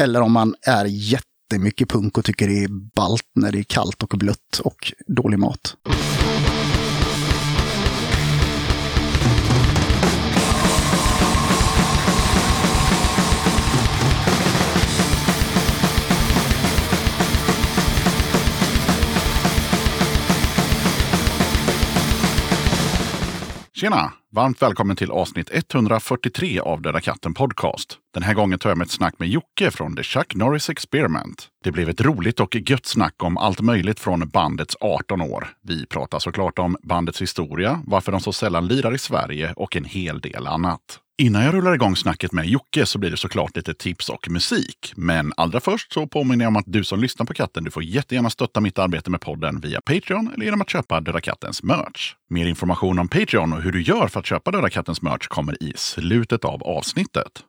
[0.00, 4.02] Eller om man är jättemycket punk och tycker det är ballt när det är kallt
[4.02, 5.76] och blött och dålig mat.
[23.72, 24.12] Tjena!
[24.36, 27.98] Varmt välkommen till avsnitt 143 av Döda katten Podcast.
[28.14, 31.48] Den här gången tar jag med ett snack med Jocke från The Chuck Norris Experiment.
[31.64, 35.48] Det blev ett roligt och gött snack om allt möjligt från bandets 18 år.
[35.62, 39.84] Vi pratar såklart om bandets historia, varför de så sällan lirar i Sverige och en
[39.84, 41.00] hel del annat.
[41.18, 44.92] Innan jag rullar igång snacket med Jocke så blir det såklart lite tips och musik.
[44.96, 47.82] Men allra först så påminner jag om att du som lyssnar på katten, du får
[47.82, 52.14] jättegärna stötta mitt arbete med podden via Patreon eller genom att köpa Döda Kattens merch.
[52.30, 55.62] Mer information om Patreon och hur du gör för att köpa Döda Kattens merch kommer
[55.62, 57.44] i slutet av avsnittet.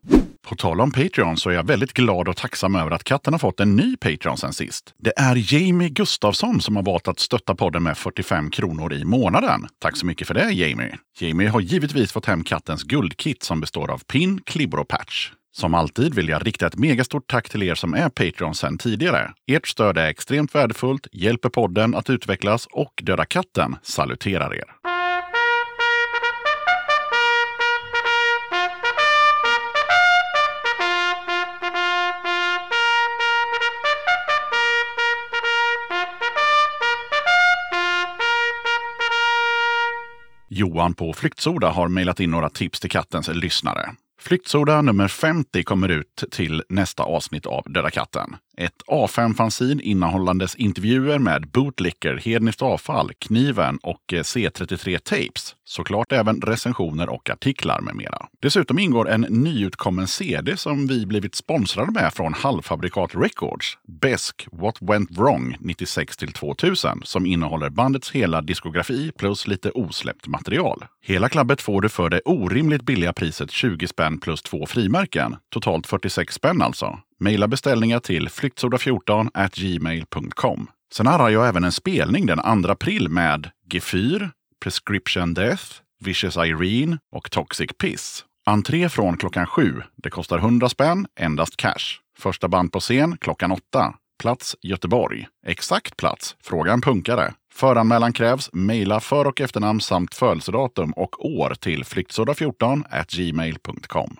[0.47, 3.39] På tal om Patreon så är jag väldigt glad och tacksam över att katten har
[3.39, 4.93] fått en ny Patreon sen sist.
[4.97, 9.67] Det är Jamie Gustafsson som har valt att stötta podden med 45 kronor i månaden.
[9.79, 10.95] Tack så mycket för det Jamie!
[11.19, 15.31] Jamie har givetvis fått hem kattens guldkit som består av pin, klibbor och patch.
[15.57, 19.31] Som alltid vill jag rikta ett megastort tack till er som är Patreon sedan tidigare.
[19.47, 24.96] Ert stöd är extremt värdefullt, hjälper podden att utvecklas och Döda katten saluterar er.
[40.49, 43.89] Johan på Flyktsoda har mejlat in några tips till kattens lyssnare.
[44.19, 48.35] Flyktsoda nummer 50 kommer ut till nästa avsnitt av Döda katten.
[48.57, 55.55] Ett A5-fanzin innehållandes intervjuer med Bootlicker, Hedniskt avfall, Kniven och eh, C33 Tapes.
[55.65, 58.27] Såklart även recensioner och artiklar med mera.
[58.41, 63.77] Dessutom ingår en nyutkommen CD som vi blivit sponsrade med från Halvfabrikat Records.
[64.01, 70.85] Besk What Went Wrong 96 2000 som innehåller bandets hela diskografi plus lite osläppt material.
[71.01, 75.35] Hela klabbet får du för det orimligt billiga priset 20 spänn plus två frimärken.
[75.49, 76.99] Totalt 46 spänn alltså.
[77.19, 80.67] Maila beställningar till flyktsoda14 gmail.com.
[80.93, 84.31] Sen har jag även en spelning den 2 april med Gefyr,
[84.63, 85.63] Prescription Death,
[85.99, 88.25] Vicious Irene och Toxic Piss.
[88.45, 89.81] Entré från klockan sju.
[89.95, 91.99] Det kostar 100 spänn, endast cash.
[92.19, 93.93] Första band på scen klockan åtta.
[94.17, 95.27] Plats Göteborg.
[95.45, 96.35] Exakt plats?
[96.43, 97.33] Fråga en punkare.
[97.53, 98.49] Föranmälan krävs.
[98.53, 104.17] Mejla för och efternamn samt födelsedatum och år till flyktsoda14 gmail.com.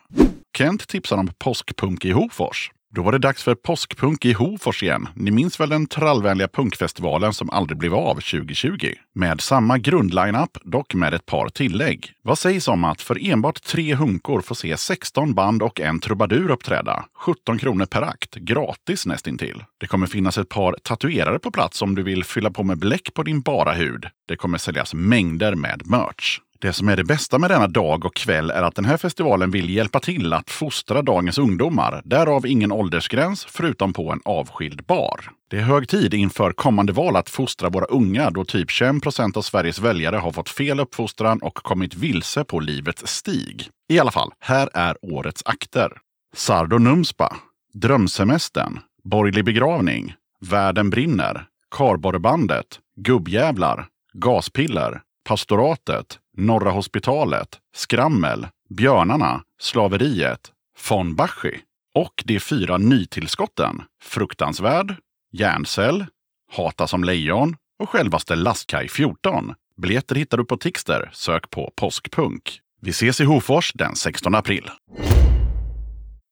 [0.58, 2.72] Kent tipsar om påskpunk i Hofors.
[2.90, 5.08] Då var det dags för påskpunk i Hofors igen.
[5.16, 8.94] Ni minns väl den trallvänliga punkfestivalen som aldrig blev av 2020?
[9.16, 12.14] Med samma grundline-up, dock med ett par tillägg.
[12.22, 16.52] Vad sägs om att för enbart tre hunkor få se 16 band och en trubadur
[16.52, 17.06] uppträda?
[17.14, 19.64] 17 kronor per akt, gratis nästintill.
[19.78, 23.14] Det kommer finnas ett par tatuerare på plats om du vill fylla på med bläck
[23.14, 24.06] på din bara hud.
[24.28, 26.40] Det kommer säljas mängder med merch.
[26.60, 29.52] Det som är det bästa med denna dag och kväll är att den här festivalen
[29.52, 32.02] vill hjälpa till att fostra dagens ungdomar.
[32.06, 35.32] Därav ingen åldersgräns, förutom på en avskild bar.
[35.50, 39.38] Det är hög tid inför kommande val att fostra våra unga då typ 21 procent
[39.38, 43.70] av Sveriges väljare har fått fel uppfostran och kommit vilse på livets stig.
[43.90, 45.92] I alla fall, här är årets akter.
[46.36, 47.38] Sardo Numspa,
[47.74, 60.52] Drömsemestern, Borgerlig begravning, Världen brinner, Karborrebandet, Gubbjävlar, Gaspiller, Pastoratet, Norra hospitalet, Skrammel, Björnarna, Slaveriet,
[60.90, 61.60] von Bachi
[61.96, 64.96] och de fyra nytillskotten Fruktansvärd,
[65.32, 66.06] Järncell,
[66.52, 69.54] Hata som lejon och självaste Lastkaj 14.
[69.82, 71.10] Biljetter hittar du på Tixter.
[71.14, 72.60] Sök på påskpunk.
[72.82, 74.70] Vi ses i Hofors den 16 april.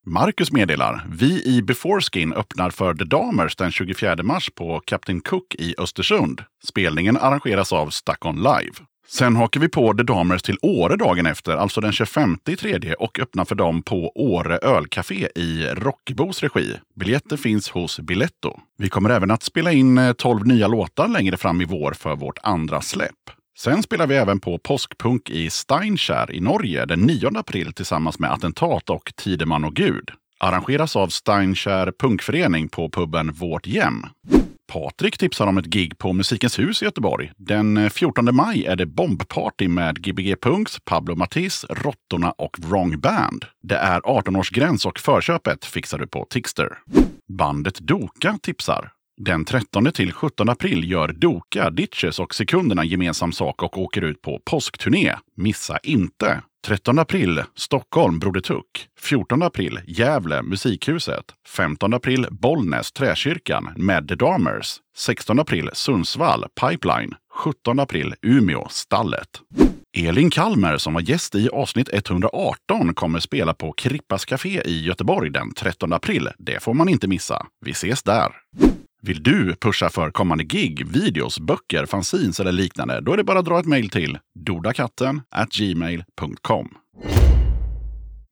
[0.05, 1.05] Marcus meddelar.
[1.09, 6.43] Vi i Beforeskin öppnar för The Damers den 24 mars på Captain Cook i Östersund.
[6.63, 8.73] Spelningen arrangeras av Stuck On Live.
[9.07, 12.93] Sen hakar vi på The Damers till Åre dagen efter, alltså den 25 i tredje
[12.93, 16.75] och öppnar för dem på Åre ölcafé i Rockebos regi.
[16.95, 18.59] Biljetter finns hos Biletto.
[18.77, 22.15] Vi kommer även att spela in eh, 12 nya låtar längre fram i vår för
[22.15, 23.11] vårt andra släpp.
[23.57, 28.31] Sen spelar vi även på påskpunk i Steinkjer i Norge den 9 april tillsammans med
[28.31, 30.09] Attentat och Tideman och Gud.
[30.39, 34.05] Arrangeras av Steinkjer punkförening på puben Vårt Gem.
[34.67, 37.31] Patrik tipsar om ett gig på Musikens hus i Göteborg.
[37.37, 42.99] Den eh, 14 maj är det bombparty med Gbg Punks, Pablo Matiz, Råttorna och Wrong
[42.99, 43.45] Band.
[43.63, 46.77] Det är 18-årsgräns och förköpet fixar du på Tixter.
[47.27, 48.94] Bandet Doka tipsar.
[49.17, 54.21] Den 13 till 17 april gör Doka, Ditches och Sekunderna gemensam sak och åker ut
[54.21, 55.15] på påskturné.
[55.37, 56.41] Missa inte!
[56.65, 58.87] 13 april Stockholm, Broder Tuck.
[58.99, 61.25] 14 april Gävle, Musikhuset.
[61.47, 64.77] 15 april Bollnäs, Träkyrkan med The Darmers.
[64.95, 67.13] 16 april Sundsvall, Pipeline.
[67.33, 69.41] 17 april Umeå, Stallet.
[69.97, 75.29] Elin Kalmer som var gäst i avsnitt 118 kommer spela på Krippas Café i Göteborg
[75.29, 76.29] den 13 april.
[76.37, 77.45] Det får man inte missa.
[77.65, 78.31] Vi ses där!
[79.05, 83.01] Vill du pusha för kommande gig, videos, böcker, fanzines eller liknande?
[83.01, 85.21] Då är det bara att dra ett mejl till dodakatten
[85.51, 86.69] gmail.com.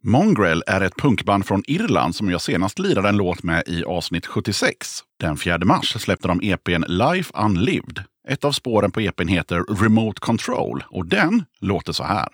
[0.03, 4.25] Mongrel är ett punkband från Irland som jag senast lirade en låt med i avsnitt
[4.25, 4.99] 76.
[5.19, 8.03] Den 4 mars släppte de EPn Life Unlived.
[8.27, 12.27] Ett av spåren på EPn heter Remote Control och den låter så här.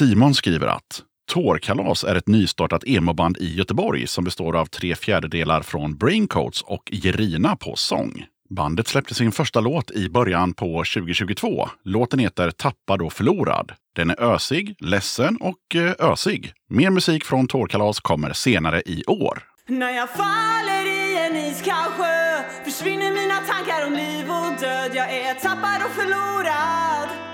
[0.00, 1.02] Simon skriver att
[1.32, 6.82] Tårkalas är ett nystartat emoband i Göteborg som består av tre fjärdedelar från Braincoats och
[6.92, 8.24] Jerina på sång.
[8.50, 11.68] Bandet släppte sin första låt i början på 2022.
[11.84, 13.72] Låten heter Tappad och förlorad.
[13.96, 16.52] Den är ösig, ledsen och eh, ösig.
[16.68, 19.42] Mer musik från Tårkalas kommer senare i år.
[19.66, 24.90] När jag faller i en iskall sjö försvinner mina tankar om liv och död.
[24.94, 27.29] Jag är tappad och förlorad.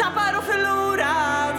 [0.00, 1.54] Tappad och förlorad.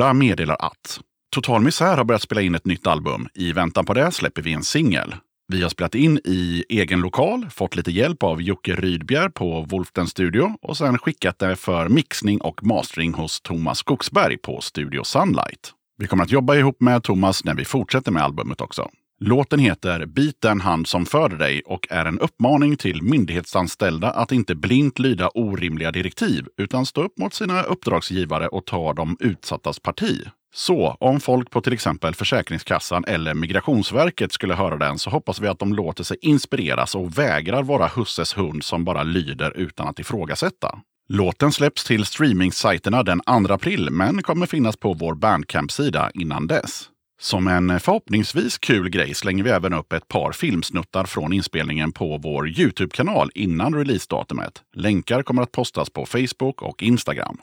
[0.00, 1.00] Ola meddelar att
[1.34, 3.28] Total Misär har börjat spela in ett nytt album.
[3.34, 5.14] I väntan på det släpper vi en singel.
[5.48, 10.06] Vi har spelat in i egen lokal, fått lite hjälp av Jocke Rydbjer på Wolfden
[10.06, 15.72] Studio och sen skickat det för mixning och mastering hos Thomas Skogsberg på Studio Sunlight.
[15.98, 18.90] Vi kommer att jobba ihop med Thomas när vi fortsätter med albumet också.
[19.24, 24.32] Låten heter Bit den hand som föder dig och är en uppmaning till myndighetsanställda att
[24.32, 29.80] inte blint lyda orimliga direktiv utan stå upp mot sina uppdragsgivare och ta de utsattas
[29.80, 30.26] parti.
[30.54, 35.48] Så om folk på till exempel Försäkringskassan eller Migrationsverket skulle höra den så hoppas vi
[35.48, 39.98] att de låter sig inspireras och vägrar vara husses hund som bara lyder utan att
[39.98, 40.78] ifrågasätta.
[41.08, 46.89] Låten släpps till streamingsajterna den 2 april men kommer finnas på vår Bandcamp-sida innan dess.
[47.22, 52.18] Som en förhoppningsvis kul grej slänger vi även upp ett par filmsnuttar från inspelningen på
[52.18, 54.62] vår Youtube-kanal innan releasedatumet.
[54.74, 57.38] Länkar kommer att postas på Facebook och Instagram.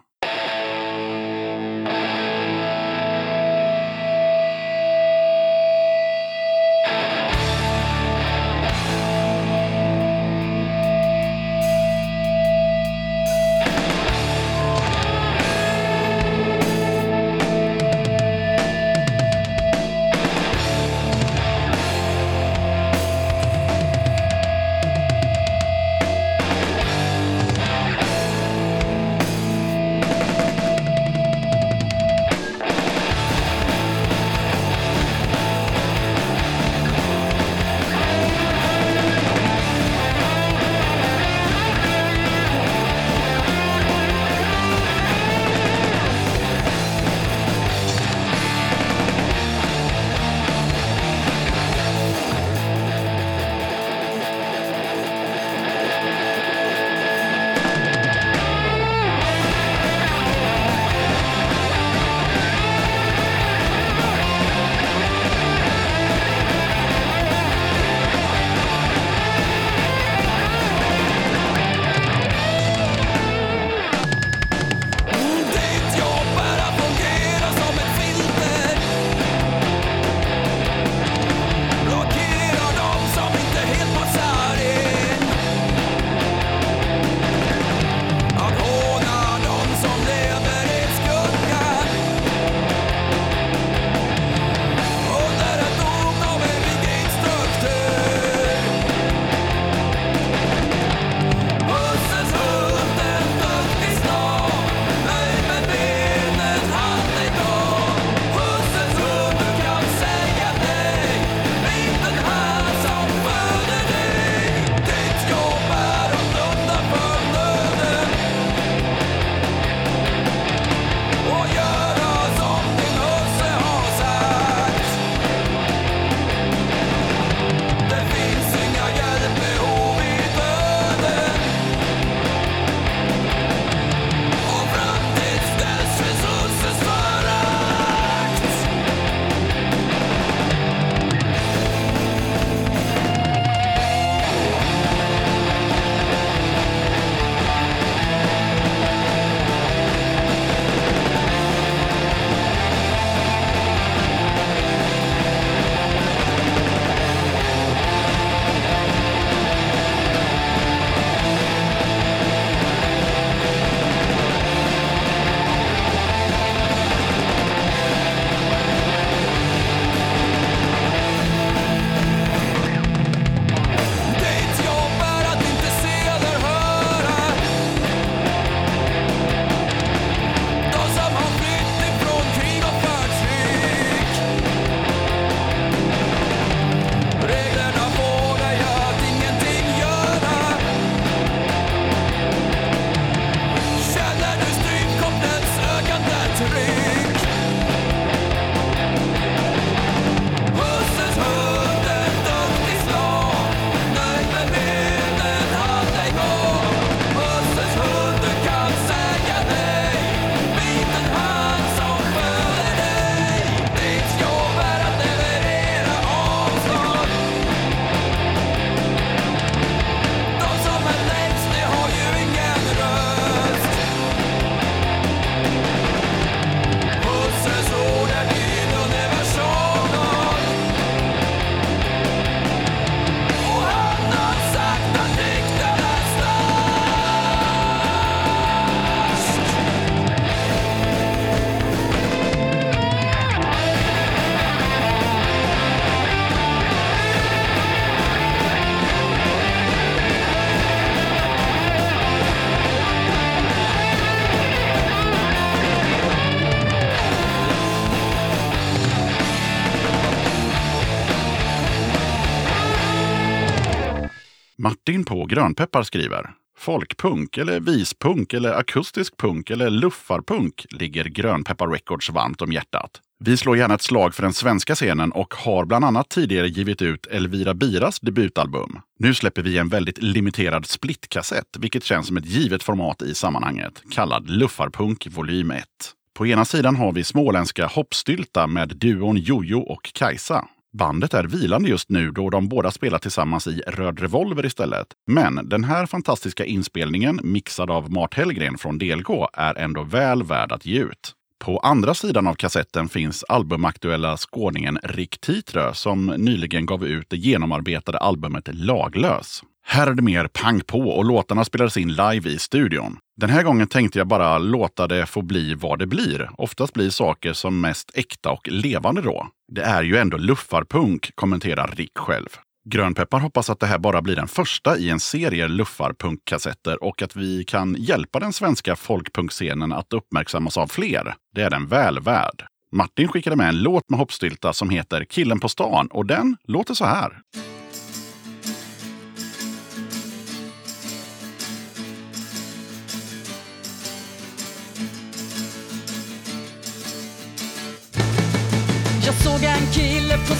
[264.87, 272.09] Martin på Grönpeppar skriver Folkpunk eller vispunk eller akustisk punk eller luffarpunk ligger Grönpeppar Records
[272.09, 272.91] varmt om hjärtat.
[273.19, 276.81] Vi slår gärna ett slag för den svenska scenen och har bland annat tidigare givit
[276.81, 278.79] ut Elvira Biras debutalbum.
[278.99, 283.83] Nu släpper vi en väldigt limiterad splitkassett, vilket känns som ett givet format i sammanhanget,
[283.91, 285.65] kallad Luffarpunk volym 1.
[286.13, 290.47] På ena sidan har vi småländska Hoppstylta med duon Jojo och Kajsa.
[290.77, 294.87] Bandet är vilande just nu då de båda spelar tillsammans i Röd Revolver istället.
[295.07, 300.51] Men den här fantastiska inspelningen, mixad av Mart Hellgren från DLK, är ändå väl värd
[300.51, 301.13] att ge ut.
[301.39, 307.17] På andra sidan av kassetten finns albumaktuella skåningen Rick Titrö som nyligen gav ut det
[307.17, 309.43] genomarbetade albumet Laglös.
[309.69, 312.97] Här är det mer pang på och låtarna spelades in live i studion.
[313.17, 316.29] Den här gången tänkte jag bara låta det få bli vad det blir.
[316.37, 319.27] Oftast blir saker som mest äkta och levande då.
[319.51, 322.27] Det är ju ändå luffarpunk, kommenterar Rick själv.
[322.69, 327.15] Grönpeppar hoppas att det här bara blir den första i en serie luffarpunkkassetter och att
[327.15, 331.15] vi kan hjälpa den svenska folkpunkscenen att uppmärksammas av fler.
[331.35, 332.45] Det är den väl värd.
[332.71, 336.73] Martin skickade med en låt med Hoppstylta som heter Killen på stan och den låter
[336.73, 337.21] så här.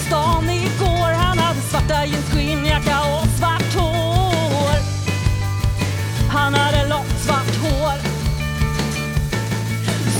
[0.08, 1.12] Stan igår.
[1.12, 4.76] Han hade svarta jeans, skinnjacka och svart hår.
[6.28, 7.98] Han hade långt svart hår.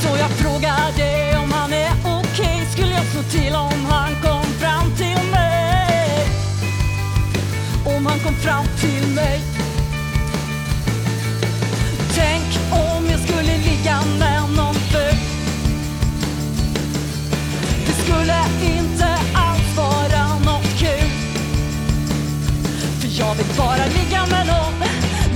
[0.03, 2.69] Så jag frågade om han är okej.
[2.73, 6.27] Skulle jag slå till om han kom fram till mig?
[7.85, 9.41] Om han kom fram till mig.
[12.15, 15.13] Tänk om jag skulle ligga med någon för
[17.87, 18.88] det skulle inte
[23.19, 24.83] jag vill bara ligga med någon,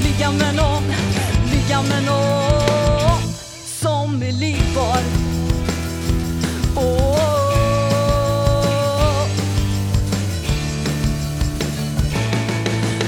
[0.03, 0.83] ligga med någon,
[1.53, 3.21] ligga med någon
[3.65, 4.99] som är likbar
[6.77, 7.33] Oh.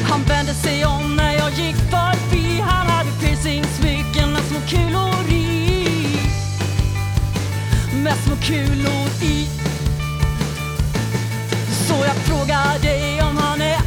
[0.08, 2.60] Han vände sig om när jag gick förbi.
[2.60, 6.18] Han hade piercingsmycken med små kulor i.
[8.02, 9.48] Med små kulor i.
[11.88, 13.83] Så jag frågade om han är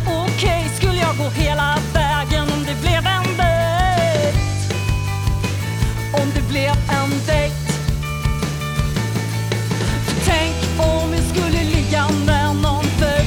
[6.57, 7.55] blev en dejt
[10.25, 13.25] Tänk om vi skulle ligga med någon ful.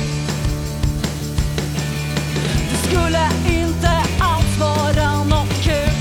[2.70, 3.90] Det skulle inte
[4.20, 5.94] alls vara något kul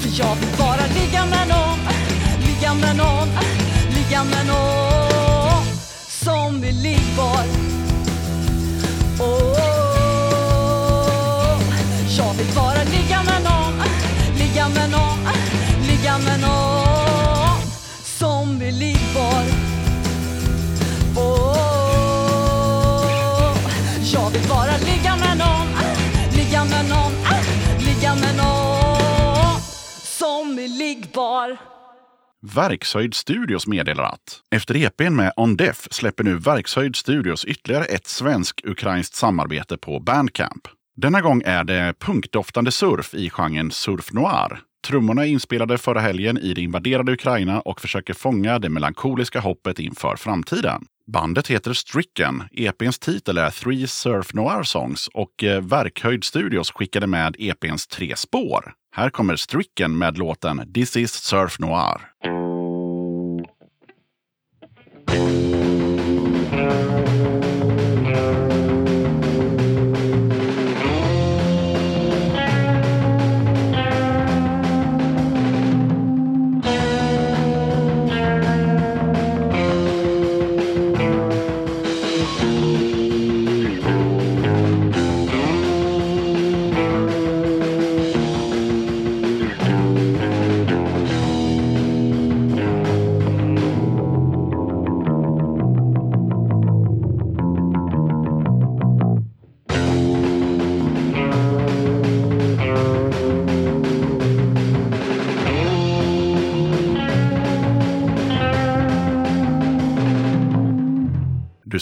[0.00, 1.78] För jag vill bara ligga med någon
[2.46, 3.28] Ligga med någon,
[3.94, 5.64] ligga med någon
[6.08, 7.71] Som är liggbar.
[14.74, 15.18] Med någon,
[15.88, 17.60] ligga med någon
[18.04, 19.44] Som är likbar
[21.16, 22.32] Oh,
[24.14, 25.68] Jag vill bara ligga med någon
[26.36, 27.12] Ligga med någon,
[27.78, 29.60] ligga med någon
[30.02, 31.56] Som är liggbar
[32.54, 38.06] Verkshöjd Studios meddelar att efter EPn med On Def släpper nu Verkshöjd Studios ytterligare ett
[38.06, 40.68] svensk-ukrainskt samarbete på Bandcamp.
[40.96, 44.60] Denna gång är det punkdoftande surf i genren surf noir.
[44.86, 49.78] Trummorna är inspelade förra helgen i det invaderade Ukraina och försöker fånga det melankoliska hoppet
[49.78, 50.84] inför framtiden.
[51.06, 52.42] Bandet heter Stricken.
[52.52, 58.16] EPns titel är Three Surf Noir Songs och eh, Verkhöjd Studios skickade med EPns tre
[58.16, 58.72] spår.
[58.94, 62.00] Här kommer Stricken med låten This is Surf Noir.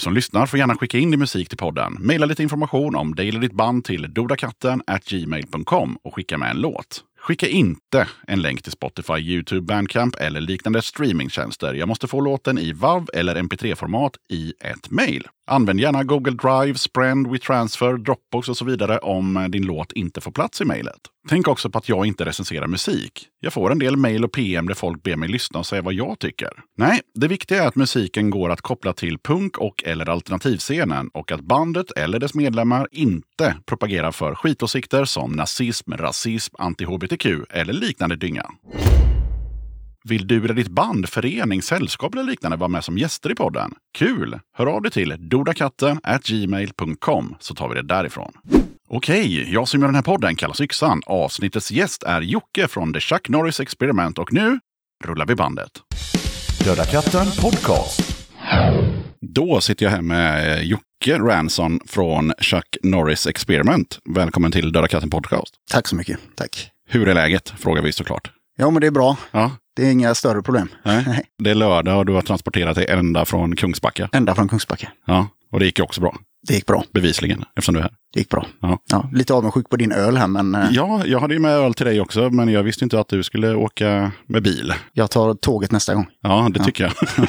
[0.01, 1.97] Som lyssnar får gärna skicka in din musik till podden.
[1.99, 6.61] Maila lite information om dig eller ditt band till dodakatten gmail.com och skicka med en
[6.61, 7.03] låt.
[7.19, 11.73] Skicka inte en länk till Spotify, YouTube, Bandcamp eller liknande streamingtjänster.
[11.73, 15.27] Jag måste få låten i WAV eller MP3-format i ett mejl.
[15.51, 20.21] Använd gärna Google Drive, Sprend, WeTransfer, Dropbox och så vidare om eh, din låt inte
[20.21, 20.99] får plats i mejlet.
[21.29, 23.27] Tänk också på att jag inte recenserar musik.
[23.39, 25.93] Jag får en del mejl och PM där folk ber mig lyssna och säga vad
[25.93, 26.49] jag tycker.
[26.77, 31.31] Nej, det viktiga är att musiken går att koppla till punk och eller alternativscenen och
[31.31, 38.15] att bandet eller dess medlemmar inte propagerar för skitåsikter som nazism, rasism, anti-hbtq eller liknande
[38.15, 38.45] dynga.
[40.03, 43.73] Vill du eller ditt band, förening, sällskap eller liknande vara med som gäster i podden?
[43.97, 44.39] Kul!
[44.57, 48.31] Hör av dig till dodakatten gmail.com så tar vi det därifrån.
[48.89, 51.01] Okej, jag som gör den här podden kallas Yxan.
[51.05, 54.59] Avsnittets gäst är Jocke från The Chuck Norris Experiment och nu
[55.03, 55.71] rullar vi bandet.
[56.65, 58.27] Döda katten podcast.
[59.21, 63.99] Då sitter jag här med eh, Jocke Ranson från Chuck Norris Experiment.
[64.09, 65.55] Välkommen till Döda katten podcast.
[65.71, 66.19] Tack så mycket.
[66.35, 66.69] Tack.
[66.89, 67.49] Hur är läget?
[67.49, 68.31] Frågar vi såklart.
[68.57, 69.17] Ja, men det är bra.
[69.31, 70.67] Ja, Det är inga större problem.
[70.83, 71.25] nej.
[71.43, 74.09] Det är lördag och du har transporterat dig ända från Kungsbacka.
[74.13, 74.91] Ända från Kungsbacka.
[75.05, 76.15] Ja, och det gick ju också bra.
[76.47, 76.83] Det gick bra.
[76.93, 77.91] Bevisligen, eftersom du är här.
[78.13, 78.45] Det gick bra.
[78.61, 78.79] Ja.
[78.91, 81.73] Ja, lite avundsjuk på din öl här, men eh, Ja, jag hade ju med öl
[81.73, 84.73] till dig också, men jag visste inte att du skulle åka med bil.
[84.93, 86.07] jag tar tåget nästa gång.
[86.21, 86.93] Ja, det tycker jag.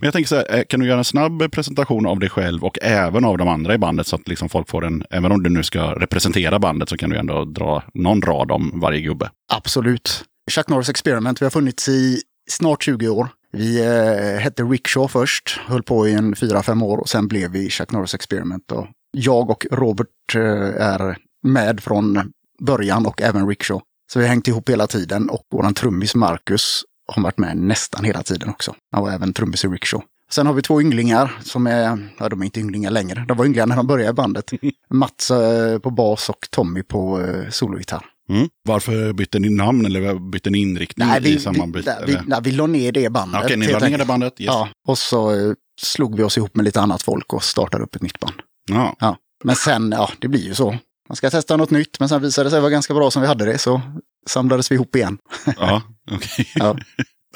[0.00, 2.64] men jag tänker så här, eh, kan du göra en snabb presentation av dig själv
[2.64, 5.42] och även av de andra i bandet så att liksom folk får en, även om
[5.42, 9.30] du nu ska representera bandet så kan du ändå dra någon rad om varje gubbe.
[9.52, 10.24] Absolut.
[10.50, 13.28] Chuck Norris Experiment, vi har funnits i snart 20 år.
[13.56, 17.70] Vi eh, hette Rickshaw först, höll på i en 4-5 år och sen blev vi
[17.70, 18.72] Chuck Norris Experiment.
[18.72, 23.84] Och jag och Robert eh, är med från början och även Rickshaw.
[24.12, 28.04] Så vi har hängt ihop hela tiden och våran trummis Marcus har varit med nästan
[28.04, 28.74] hela tiden också.
[28.92, 30.06] Han var även trummis i Rickshaw.
[30.30, 33.44] Sen har vi två ynglingar som är, ja de är inte ynglingar längre, de var
[33.44, 34.50] ynglingar när de började bandet.
[34.90, 38.06] Mats eh, på bas och Tommy på eh, sologitarr.
[38.28, 38.48] Mm.
[38.64, 42.40] Varför bytte ni namn eller bytte ni inriktning Nej, vi, i samband vi, vi, nej,
[42.42, 43.44] vi la ner det bandet.
[43.44, 44.40] Okej, ni la ner det bandet?
[44.40, 44.46] Yes.
[44.46, 47.94] Ja, och så eh, slog vi oss ihop med lite annat folk och startade upp
[47.94, 48.34] ett nytt band.
[48.70, 48.96] Ja.
[49.00, 49.16] Ja.
[49.44, 50.78] Men sen, ja, det blir ju så.
[51.08, 53.28] Man ska testa något nytt, men sen visade det sig vara ganska bra som vi
[53.28, 53.80] hade det, så
[54.26, 55.18] samlades vi ihop igen.
[55.58, 56.48] Ja, okej.
[56.54, 56.76] Ja.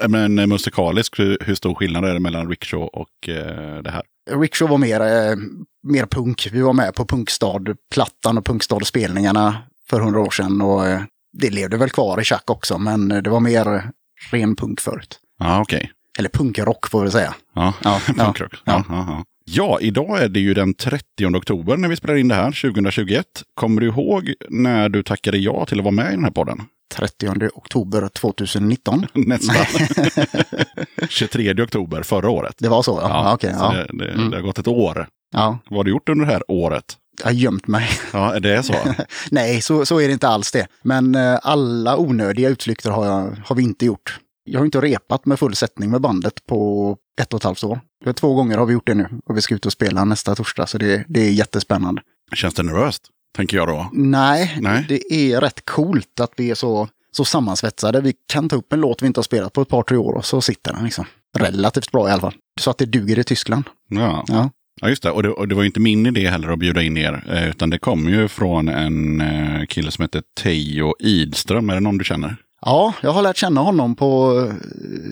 [0.09, 4.03] Men eh, musikaliskt, hur, hur stor skillnad är det mellan Rickshaw och eh, det här?
[4.31, 5.37] Rickshaw var mer, eh,
[5.83, 6.49] mer punk.
[6.53, 9.57] Vi var med på Punkstad-plattan och Punkstad-spelningarna
[9.91, 10.61] för hundra år sedan.
[10.63, 11.01] Och eh,
[11.33, 13.83] det levde väl kvar i Chuck också, men eh, det var mer
[14.31, 15.21] ren punk förut.
[15.39, 15.93] Ja, okej.
[16.19, 17.35] Eller punkrock får vi säga.
[17.55, 18.53] Ja, Ja, punkrock.
[18.65, 18.85] Ja.
[18.89, 19.25] Ja, ja.
[19.45, 23.25] ja, idag är det ju den 30 oktober när vi spelar in det här, 2021.
[23.55, 26.63] Kommer du ihåg när du tackade ja till att vara med i den här podden?
[26.95, 29.07] 30 oktober 2019.
[29.15, 29.57] Nästan.
[31.09, 32.55] 23 oktober förra året.
[32.59, 32.99] Det var så?
[33.03, 33.53] Ja, ja, okej.
[33.55, 33.73] så ja.
[33.73, 34.31] det, det, Mm.
[34.31, 35.07] det har gått ett år.
[35.33, 35.59] ja.
[35.71, 36.85] Vad har du gjort under det här året?
[37.19, 37.89] Jag har gömt mig.
[38.13, 38.75] Ja, det är så.
[39.31, 40.67] Nej, så, så är det inte alls det.
[40.83, 44.19] Men eh, alla onödiga utflykter har, jag, har vi inte gjort.
[44.45, 47.81] Jag har inte repat med full sättning med bandet på ett och ett halvt år.
[48.15, 50.67] Två gånger har vi gjort det nu och vi ska ut och spela nästa torsdag
[50.67, 52.03] så det, det är jättespännande.
[52.35, 53.03] Känns det nervöst?
[53.37, 53.91] Tänker jag då.
[53.93, 54.87] Nej, Nej.
[54.89, 58.01] det är rätt coolt att vi är så, så sammansvetsade.
[58.01, 60.13] Vi kan ta upp en låt vi inte har spelat på ett par, tre år
[60.13, 61.05] och så sitter den liksom.
[61.39, 62.35] Relativt bra i alla fall.
[62.61, 63.65] Så att det duger i Tyskland.
[63.89, 64.51] Ja, Ja,
[64.81, 65.11] ja just det.
[65.11, 65.29] Och, det.
[65.29, 67.25] och det var ju inte min idé heller att bjuda in er.
[67.33, 71.71] eh, Utan det kom ju från en eh, kille som heter Teijo Idström.
[71.71, 72.37] Är det någon du känner?
[72.61, 74.55] ja jag har lärt känna honom på eh,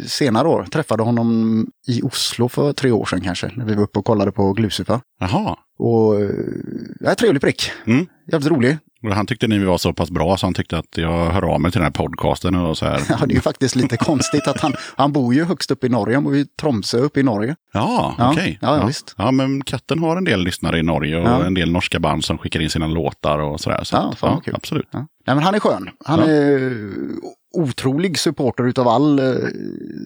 [0.06, 0.64] senare år.
[0.72, 3.50] Träffade honom i Oslo för tre år sedan kanske.
[3.54, 5.00] När vi var uppe och kollade på Glusupa.
[5.20, 5.56] Jaha.
[5.78, 6.14] Och
[7.04, 7.70] är trevlig prick.
[7.86, 8.06] Mm.
[8.32, 8.78] Jävligt rolig.
[9.12, 11.70] Han tyckte ni var så pass bra så han tyckte att jag hör av mig
[11.72, 13.00] till den här podcasten och så här.
[13.08, 15.88] Ja, det är ju faktiskt lite konstigt att han, han bor ju högst upp i
[15.88, 16.16] Norge.
[16.16, 17.56] Han bor i Tromsö uppe i Norge.
[17.72, 18.58] Ja, Ja, okej.
[18.62, 19.14] ja, ja, visst.
[19.18, 21.44] Ja, men katten har en del lyssnare i Norge och Ja.
[21.44, 23.84] en del norska band som skickar in sina låtar och sådär.
[23.84, 24.54] Så Ja, fan kul.
[24.56, 24.88] Absolut.
[24.90, 24.98] Ja.
[25.26, 25.90] Nej, men han är skön.
[26.04, 26.26] Han Ja.
[26.26, 26.72] är
[27.52, 29.34] otrolig supporter utav all eh,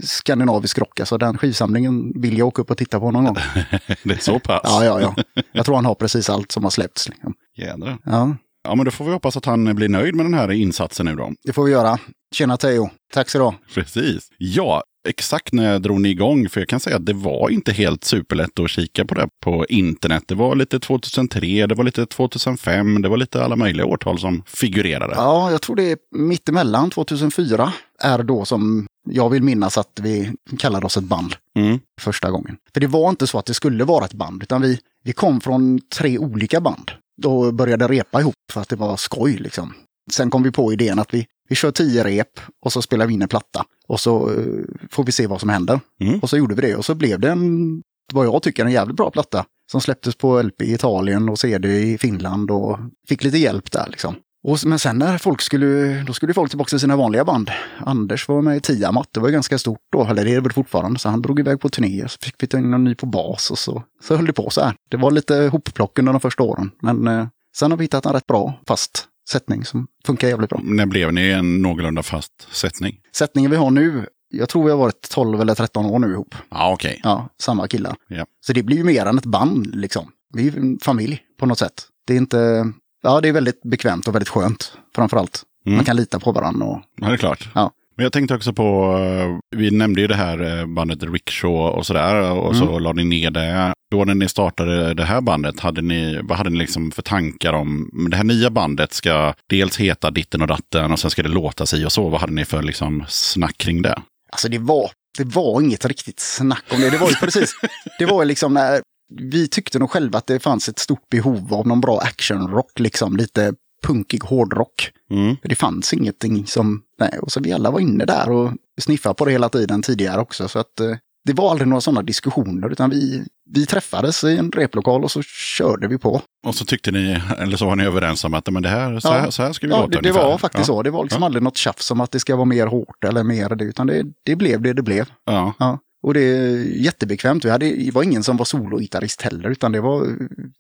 [0.03, 1.01] skandinavisk rock.
[1.01, 3.37] Alltså den skivsamlingen vill jag åka upp och titta på någon gång.
[4.05, 4.61] Det är så pass?
[4.65, 5.43] Ja, ja, ja.
[5.53, 7.09] Jag tror han har precis allt som har släppts.
[7.09, 7.35] Liksom.
[7.57, 7.99] Jädrar.
[8.05, 8.37] Ja,
[8.69, 11.15] Ja, men då får vi hoppas att han blir nöjd med den här insatsen nu
[11.15, 11.33] då.
[11.45, 11.99] det får vi göra.
[12.35, 12.91] Tjena Teo.
[13.13, 13.75] Tack så du.
[13.75, 14.29] Precis.
[14.39, 16.49] Ja, exakt när drog ni igång?
[16.49, 19.67] För jag kan säga att det var inte helt superlätt att kika på det på
[19.67, 20.25] internet.
[20.27, 24.43] Det var lite 2003, det var lite 2005, det var lite alla möjliga årtal som
[24.47, 25.15] figurerade.
[25.17, 30.33] Ja, jag tror det är mittemellan 2004 är då som jag vill minnas att vi
[30.59, 31.79] kallade oss ett band Mm.
[32.01, 32.57] första gången.
[32.75, 35.41] För det var inte så att det skulle vara ett band, utan vi, vi kom
[35.41, 36.91] från tre olika band.
[37.23, 39.75] Då började repa ihop för att det var skoj liksom.
[40.11, 43.15] Sen kom vi på idén att vi, vi kör tio rep och så spelar vi
[43.15, 43.65] in en platta.
[43.89, 45.81] Och så eh, får vi se vad som händer.
[46.01, 46.21] Mm.
[46.21, 48.97] Och så gjorde vi det och så blev det en, vad jag tycker, en jävligt
[48.97, 49.45] bra platta.
[49.71, 52.79] Som släpptes på LP i Italien och CD i Finland och
[53.09, 54.15] fick lite hjälp där liksom.
[54.43, 57.51] Och, men sen när folk skulle, då skulle folk tillbaka till sina vanliga band.
[57.79, 60.41] Anders var med i Tiamat, det var ju ganska stort då, eller det är det
[60.41, 60.99] väl fortfarande.
[60.99, 63.51] Så han drog iväg på turné, så fick vi ta in någon ny på bas
[63.51, 64.75] och så, så höll det på så här.
[64.91, 66.71] Det var lite hopplock under de första åren.
[66.83, 67.27] Men eh,
[67.57, 70.61] sen har vi hittat en rätt bra fast sättning som funkar jävligt bra.
[70.65, 72.97] När blev ni en någorlunda fast sättning?
[73.17, 76.35] Sättningen vi har nu, jag tror vi har varit 12 eller 13 år nu ihop.
[76.51, 77.01] Ja, okej.
[77.05, 77.97] Ja, samma killar.
[78.09, 78.27] Ja.
[78.47, 80.13] Så det blir ju mer än ett band liksom.
[80.33, 81.83] Vi är en familj på något sätt.
[82.07, 85.43] Det är inte, ja det är väldigt bekvämt och väldigt skönt framförallt.
[85.67, 85.77] Mm.
[85.77, 87.49] Man kan lita på varandra och Ja, det är klart.
[87.55, 87.71] Ja.
[87.97, 91.87] Men jag tänkte också på, eh, vi nämnde ju det här eh, bandet Rickshaw och
[91.87, 92.31] sådär.
[92.33, 92.83] Och så Mm.
[92.83, 93.73] la ni ner det.
[93.91, 97.53] Då när ni startade det här bandet, hade ni, vad hade ni liksom för tankar
[97.53, 101.29] om, det här nya bandet ska dels heta Ditten och Datten och sen ska det
[101.29, 102.09] låta sig och så.
[102.09, 104.03] Vad hade ni för liksom snack kring det?
[104.33, 106.91] Alltså det var, det var inget riktigt snack om det.
[106.91, 107.53] Det var ju precis,
[107.99, 108.81] det var ju liksom när
[109.11, 113.17] vi tyckte nog själva att det fanns ett stort behov av någon bra actionrock, liksom
[113.17, 113.55] lite
[113.87, 114.91] punkig hårdrock.
[115.11, 115.37] Mm.
[115.43, 119.15] För det fanns ingenting som, nej, och så vi alla var inne där och sniffade
[119.15, 120.49] på det hela tiden tidigare också.
[120.49, 124.53] Så att eh, det var aldrig några sådana diskussioner, utan vi, vi träffades i en
[124.53, 126.23] replokal och så körde vi på.
[126.47, 129.09] Och så tyckte ni, eller så var ni överens om att men det här, så,
[129.09, 129.13] Ja.
[129.13, 130.75] här, så här ska vi Ja, låta det, det var faktiskt ja.
[130.75, 130.83] så.
[130.83, 131.27] Det var liksom Ja.
[131.27, 134.05] aldrig något tjafs om att det ska vara mer hårt eller mer det, utan det,
[134.25, 135.07] det blev det det blev.
[135.27, 135.55] Ja.
[136.03, 137.45] Och det är jättebekvämt.
[137.45, 140.07] Vi hade, det var ingen som var sologitarrist heller, utan det var...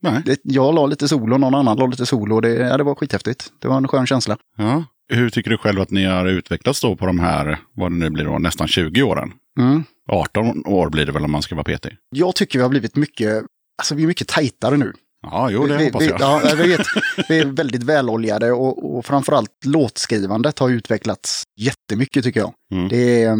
[0.00, 0.36] Nej.
[0.42, 2.34] Jag la lite solo, någon annan la lite solo.
[2.34, 3.52] och Det, ja, det var skithäftigt.
[3.58, 4.36] Det var en skön känsla.
[4.56, 4.84] Ja.
[5.12, 8.10] Hur tycker du själv att ni har utvecklats då på de här, vad det nu
[8.10, 9.32] blir då, nästan 20 åren?
[9.58, 9.84] Mm.
[10.08, 11.96] 18 år blir det väl om man ska vara petig?
[12.10, 13.44] Jag tycker vi har blivit mycket,
[13.78, 14.92] alltså vi är mycket tajtare nu.
[15.22, 16.20] Ja, jo det vi, hoppas vi, jag.
[16.20, 16.86] Ja, vi, vet,
[17.28, 22.52] vi är väldigt väloljade och, och framförallt låtskrivandet har utvecklats jättemycket tycker jag.
[22.72, 22.88] Mm.
[22.88, 23.36] Det, är,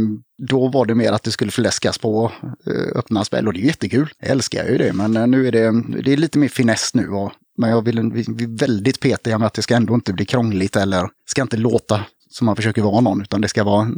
[0.48, 2.32] då var det mer att det skulle fläskas på
[2.66, 4.12] eh, öppna spel och det är jättekul.
[4.18, 7.08] Jag älskar ju det, men eh, nu är det, det är lite mer finess nu.
[7.08, 10.12] Och, men jag vill, vi, vi är väldigt petiga med att det ska ändå inte
[10.12, 13.88] bli krångligt eller ska inte låta som man försöker vara någon, utan det ska vara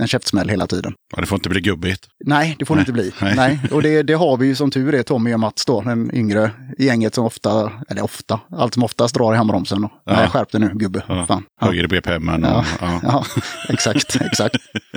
[0.00, 0.92] en- käftsmäll hela tiden.
[1.14, 2.06] Ja, det får inte bli gubbigt.
[2.24, 3.12] Nej, det får det inte bli.
[3.22, 3.34] nej.
[3.36, 3.60] Nej.
[3.72, 6.50] Och det, det har vi ju som tur är Tommy och Mats då, den yngre
[6.78, 9.84] i gänget som ofta, eller ofta, allt som oftast drar i handbromsen.
[9.84, 10.12] Och, Ja.
[10.16, 11.02] Nej, skärp dig nu gubbe.
[11.08, 11.26] Ja.
[11.26, 11.42] Fan.
[11.60, 11.66] Ja.
[11.66, 12.42] Högre BPM än...
[12.42, 12.64] Ja.
[12.80, 13.00] Ja.
[13.02, 13.24] Ja,
[13.68, 14.56] exakt, exakt.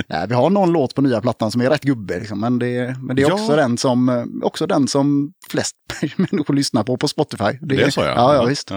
[0.10, 2.96] Nej, vi har någon låt på nya plattan som är rätt gubbe, liksom, men det,
[3.02, 5.76] men det är också, den som, eh, också den som flest
[6.16, 7.44] människor lyssnar på på Spotify.
[7.62, 8.08] Det är så ja.
[8.08, 8.72] Ja, ja visst.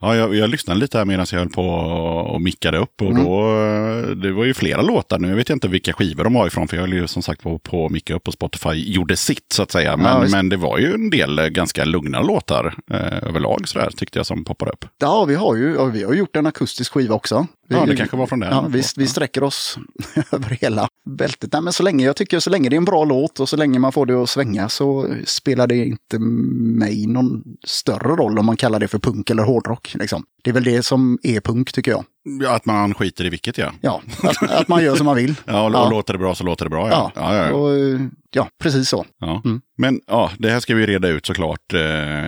[0.00, 0.06] Ja.
[0.06, 0.14] Ja.
[0.14, 1.66] Ja, jag, jag lyssnade lite här medan jag höll på
[2.32, 3.02] och mickade upp.
[3.02, 3.24] Och Mm.
[3.24, 5.18] då, eh, det var ju flera låtar.
[5.18, 6.68] Nu vet jag inte vilka skivor de var ifrån.
[6.68, 9.62] För jag höll ju som sagt på, på micka upp och Spotify gjorde sitt så
[9.62, 9.90] att säga.
[9.90, 10.32] Ja, Men, visst.
[10.34, 14.26] men det var ju en del eh, ganska lugna låtar eh, överlag sådär tyckte jag
[14.26, 14.84] som poppar upp.
[14.98, 17.46] Ja, vi har ju ja, vi har gjort en akustisk skiva också.
[17.68, 18.50] Vi, Ja, det kanske var från den.
[18.52, 19.78] Ja, vi, vi sträcker oss
[20.32, 21.52] över hela bältet.
[21.52, 23.56] Nej, men så länge, jag tycker så länge det är en bra låt och så
[23.56, 28.46] länge man får det att svänga så spelar det inte mig någon större roll om
[28.46, 29.87] man kallar det för punk eller hårdrock.
[29.94, 30.24] Liksom.
[30.44, 32.04] Det är väl det som är punk tycker jag.
[32.42, 33.72] Ja, att man skiter i vilket ja.
[33.80, 35.34] Ja, att, att man gör som man vill.
[35.46, 35.90] Ja, och Ja.
[35.90, 36.88] låter det bra så låter det bra.
[36.90, 37.52] Ja, Ja, ja.
[37.54, 39.06] Och, eh, ja precis så.
[39.44, 39.60] Mm.
[39.78, 41.72] Men ja, det här ska vi reda ut såklart.
[41.74, 41.78] Eh,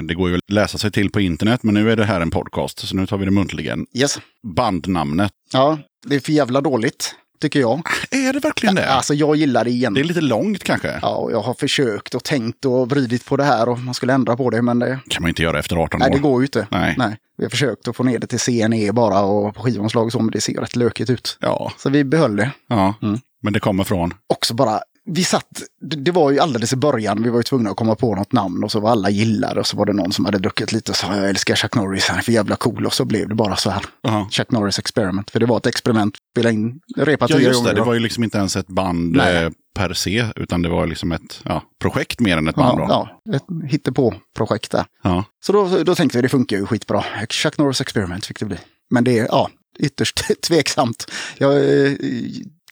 [0.03, 2.31] Det går ju att läsa sig till på internet, men nu är det här en
[2.31, 3.87] podcast, så nu tar vi det muntligen.
[3.95, 4.19] Yes.
[4.57, 5.33] Bandnamnet.
[5.53, 7.83] Ja, det är för jävla dåligt, tycker jag.
[8.11, 8.89] Är det verkligen det?
[8.91, 9.95] Alltså jag gillar det igen.
[9.95, 10.99] Det är lite långt kanske.
[11.03, 14.13] Ja, och jag har försökt och tänkt och vridit på det här och man skulle
[14.13, 16.15] ändra på det, men det, kan man inte göra efter 18 nej, år.
[16.15, 16.67] det går ju inte.
[16.71, 16.95] Nej.
[16.99, 17.17] Nej.
[17.39, 20.19] Vi har försökt att få ner det till CNE bara och på skivomslag och så,
[20.21, 21.39] men det ser rätt lökigt ut.
[21.41, 22.51] Ja, Så vi behöll det.
[22.69, 22.95] ja.
[23.03, 23.19] Mm.
[23.43, 24.15] men det kommer från.
[24.27, 27.77] Också bara, vi satt, det, var ju alldeles i början, vi var ju tvungna att
[27.77, 30.25] komma på något namn och så var alla gillade och så var det någon som
[30.25, 32.95] hade druckit lite och sa jag älskar Chuck Norris, han är för jävla cool och
[32.95, 33.85] så blev det bara så här.
[34.03, 34.29] Ja.
[34.31, 37.75] Chuck Norris Experiment, för det var ett experiment, spela in, repa Ja, tio just det.
[37.75, 39.45] Det var ju liksom inte ens ett band Nej.
[39.45, 42.79] eh, per se, utan det var liksom ett ja, projekt mer än ett band.
[42.79, 42.87] Då.
[42.89, 44.85] ja, ja, ett hittepå-projekt där.
[45.03, 45.25] Ja.
[45.45, 47.05] Så då, då tänkte vi det funkar ju skitbra.
[47.29, 48.57] Chuck Norris Experiment fick det bli.
[48.91, 51.11] Men det är ja, ytterst tveksamt.
[51.39, 51.93] Jag eh,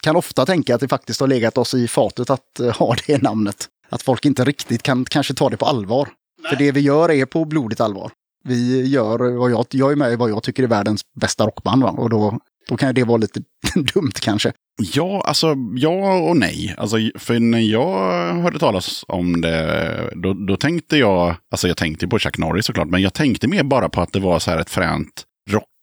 [0.01, 3.21] kan ofta tänka att det faktiskt har legat oss i fatet att eh, ha det
[3.21, 3.67] namnet.
[3.89, 6.09] Att folk inte riktigt kan kanske ta det på allvar.
[6.49, 8.11] För det vi gör är på blodigt allvar.
[8.43, 11.83] Vi gör vad jag, jag är med i vad jag tycker är världens bästa rockband.
[11.83, 11.89] Va?
[11.89, 13.41] Och då, då kan det vara lite
[13.93, 14.51] dumt kanske.
[14.93, 16.75] Ja, alltså ja och nej.
[16.77, 22.07] Alltså, för när jag hörde talas om det, då, då tänkte jag, alltså jag tänkte
[22.07, 24.57] på Chuck Norris såklart, men jag tänkte mer bara på att det var så här
[24.57, 25.25] ett fränt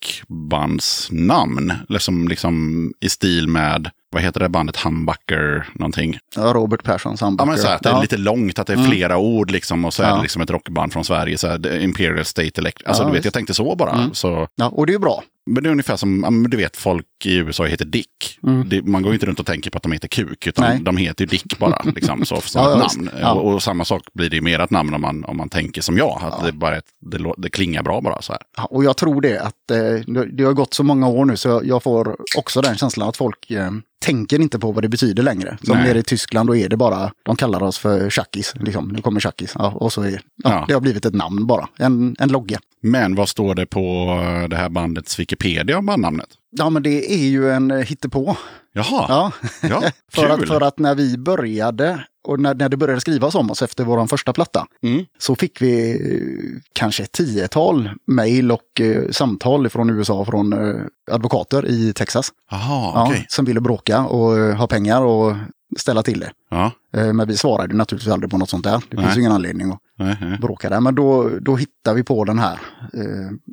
[0.05, 1.73] rockbandsnamn.
[1.89, 6.19] Liksom, liksom i stil med, vad heter det bandet, Humbucker någonting.
[6.37, 7.51] Ja, Robert Perssons Ja, handböcker.
[7.51, 8.91] men så här, att det är lite långt, att det är Mm.
[8.91, 10.17] flera ord liksom, och så är Ja.
[10.17, 12.87] det liksom ett rockband från Sverige, så här, Imperial State Electric.
[12.87, 13.25] Alltså Ja, du vet, visst.
[13.25, 13.93] jag tänkte så bara.
[13.93, 14.15] Mm.
[14.15, 15.23] Så, Ja, och det är ju bra.
[15.51, 18.39] Men det är ungefär som, ja, du vet, folk i USA heter Dick.
[18.67, 20.81] Det, man går ju inte runt och tänker på att de heter Kuk, utan Nej.
[20.83, 23.11] de heter ju Dick bara, liksom, så, som Ja, ja, namn.
[23.21, 23.33] Ja.
[23.33, 25.83] Och, och samma sak blir det ju mer ett namn om man, om man tänker
[25.83, 28.43] som jag, att det, bara det, det klingar bra bara så här.
[28.57, 31.37] Ja, Och jag tror det att eh, det- det har gått så många år nu
[31.37, 33.71] så jag får också den känslan att folk eh,
[34.07, 35.59] tänker inte på vad det betyder längre.
[35.63, 35.89] Som Nej.
[35.89, 38.53] nere i Tyskland då är det bara, de kallar oss för tjackis.
[38.61, 38.89] Liksom.
[38.89, 39.53] Nu kommer tjackis.
[39.55, 40.65] Ja, och så är ja, Ja.
[40.69, 42.59] det har blivit ett namn bara, en, en logga.
[42.83, 43.81] Men vad står det på
[44.25, 46.29] eh, det här bandets Wikipedia om bandnamnet?
[46.51, 48.37] Ja men det är ju en eh, hittepå.
[48.77, 49.33] Jaha, Ja.
[49.63, 53.51] ja, för, att, för att när vi började och när, när det började skrivas om
[53.51, 55.05] oss efter vår första platta Mm.
[55.19, 60.81] så fick vi eh, kanske ett tiotal mejl och eh, samtal från USA från eh,
[61.11, 62.33] advokater i Texas.
[62.51, 62.61] Jaha,
[62.95, 63.27] Ja, okej.
[63.29, 65.37] Som ville bråka och eh, ha pengar och
[65.79, 66.31] ställa till det.
[66.51, 68.83] Ja, Eh, Men vi svarade naturligtvis aldrig på något sånt där.
[68.91, 69.15] Det finns Nej.
[69.15, 70.39] ju ingen anledning att nej, nej.
[70.39, 70.81] bråka där.
[70.81, 72.59] Men då, då hittar vi på den här.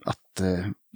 [0.06, 0.42] Att,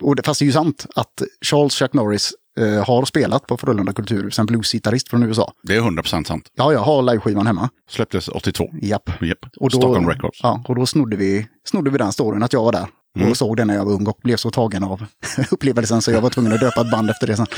[0.02, 3.58] och det, fast det är ju sant att Charles Chuck Norris eh, har spelat på
[3.58, 5.52] Frölunda Kulturhus, en bluesgitarrist från USA.
[5.64, 6.52] Det är 100% sant.
[6.56, 7.70] Ja, jag har liveskivan hemma.
[7.90, 8.70] Släpptes 82.
[8.82, 9.10] Japp.
[9.22, 9.46] Japp.
[9.58, 10.40] Och då, Stockholm Records.
[10.44, 12.88] Ja, och då snodde vi, snodde vi den storyn att jag var där.
[13.18, 13.32] Mm.
[13.32, 15.06] Och såg den när jag var ung och blev så tagen av
[15.52, 17.48] upplevelsen så jag var tvungen att döpa ett band efter det sen.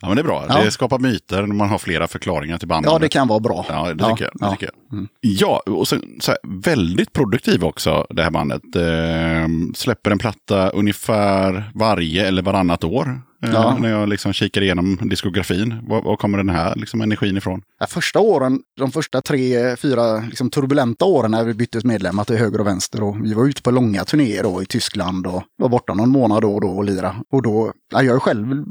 [0.00, 0.44] Ja, men det är bra.
[0.48, 0.64] Ja.
[0.64, 2.92] Det skapar myter när man har flera förklaringar till bandet.
[2.92, 3.66] Ja, det kan vara bra.
[3.68, 4.32] Ja, det tycker jag.
[4.34, 4.50] Det ja.
[4.50, 5.08] tycker jag.
[5.20, 8.62] Ja, och sen, så här, väldigt produktiv också det här bandet.
[8.76, 13.20] Eh, släpper en platta ungefär varje eller varannat år.
[13.52, 13.76] Ja.
[13.80, 15.74] När jag liksom kikar igenom diskografin.
[15.88, 17.62] Var, var kommer den här liksom, energin ifrån?
[17.80, 22.36] Ja, första åren, de första tre, fyra liksom, turbulenta åren när vi bytte medlemmar till
[22.36, 25.68] höger och vänster och vi var ute på långa turnéer då i Tyskland och var
[25.68, 27.16] borta någon månad då och då och lira.
[27.32, 28.64] Och då, ja, jag är själv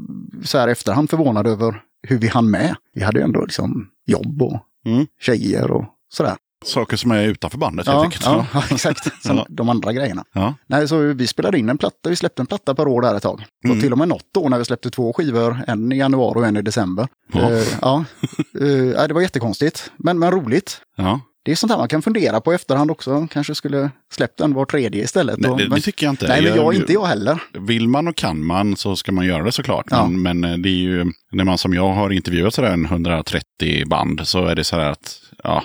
[0.44, 2.74] så här efterhand förvånad över hur vi hann med.
[2.94, 5.06] Vi hade ju ändå liksom jobb och Mm.
[5.20, 5.84] tjejer och
[6.14, 6.34] sådär.
[6.64, 8.24] Saker som är utanför bandet helt Ja, enkelt.
[8.24, 9.22] ja, ja, exakt.
[9.22, 10.24] Som de andra grejerna.
[10.32, 10.54] Ja.
[10.66, 13.22] Nej, så vi spelade in en platta, vi släppte en platta per år där ett
[13.22, 13.44] tag.
[13.64, 13.76] Mm.
[13.76, 16.46] Och till och med något år när vi släppte två skivor, en i januari och
[16.46, 17.08] en i december.
[17.32, 17.50] Ja.
[17.52, 18.04] Eh, ja.
[18.52, 20.80] Nej, det var jättekonstigt, men, men roligt.
[20.96, 21.20] Ja.
[21.42, 23.28] Det är sånt här man kan fundera på i efterhand också.
[23.30, 25.38] Kanske skulle släppt den var tredje istället.
[25.38, 26.28] Nej, det, men, det tycker jag inte.
[26.28, 27.42] nej, men jag, inte jag heller.
[27.52, 29.86] Vill man och kan man så ska man göra det såklart.
[29.90, 30.06] Ja.
[30.06, 33.86] Men, men eh, det är ju, när man som jag har intervjuat sådär en 130
[33.86, 35.64] band så är det så här att ja,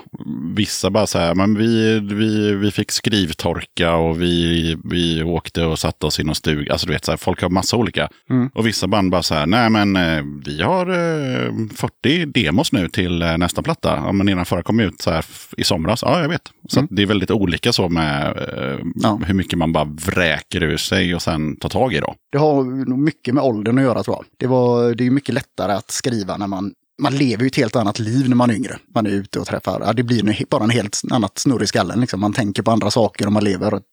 [0.55, 5.79] vissa bara så här, men vi, vi, vi fick skrivtorka och vi, vi åkte och
[5.79, 6.71] satte oss i någon stuga.
[6.71, 8.09] Alltså du vet, så här, folk har massa olika.
[8.29, 8.49] Mm.
[8.53, 12.87] Och vissa band bara så här, nej men eh, vi har eh, 40 demos nu
[12.89, 13.95] till eh, nästa platta.
[14.05, 15.25] Ja, men innan förra kom ut så här
[15.57, 16.01] i somras.
[16.01, 16.51] Ja, jag vet.
[16.69, 18.93] Så att det är väldigt olika så med eh, Mm.
[18.95, 19.19] Ja.
[19.25, 22.15] hur mycket man bara vräker ur sig och sen tar tag i då.
[22.31, 24.25] Det har nog mycket med åldern att göra tror jag.
[24.39, 27.75] Det, var, det är mycket lättare att skriva när man man lever ju ett helt
[27.75, 28.77] annat liv när man är yngre.
[28.95, 32.01] Man är ute och träffar, ja, det blir bara en helt annat snurr i skallen.
[32.01, 32.19] Liksom.
[32.19, 33.83] Man tänker på andra saker och man lever ett,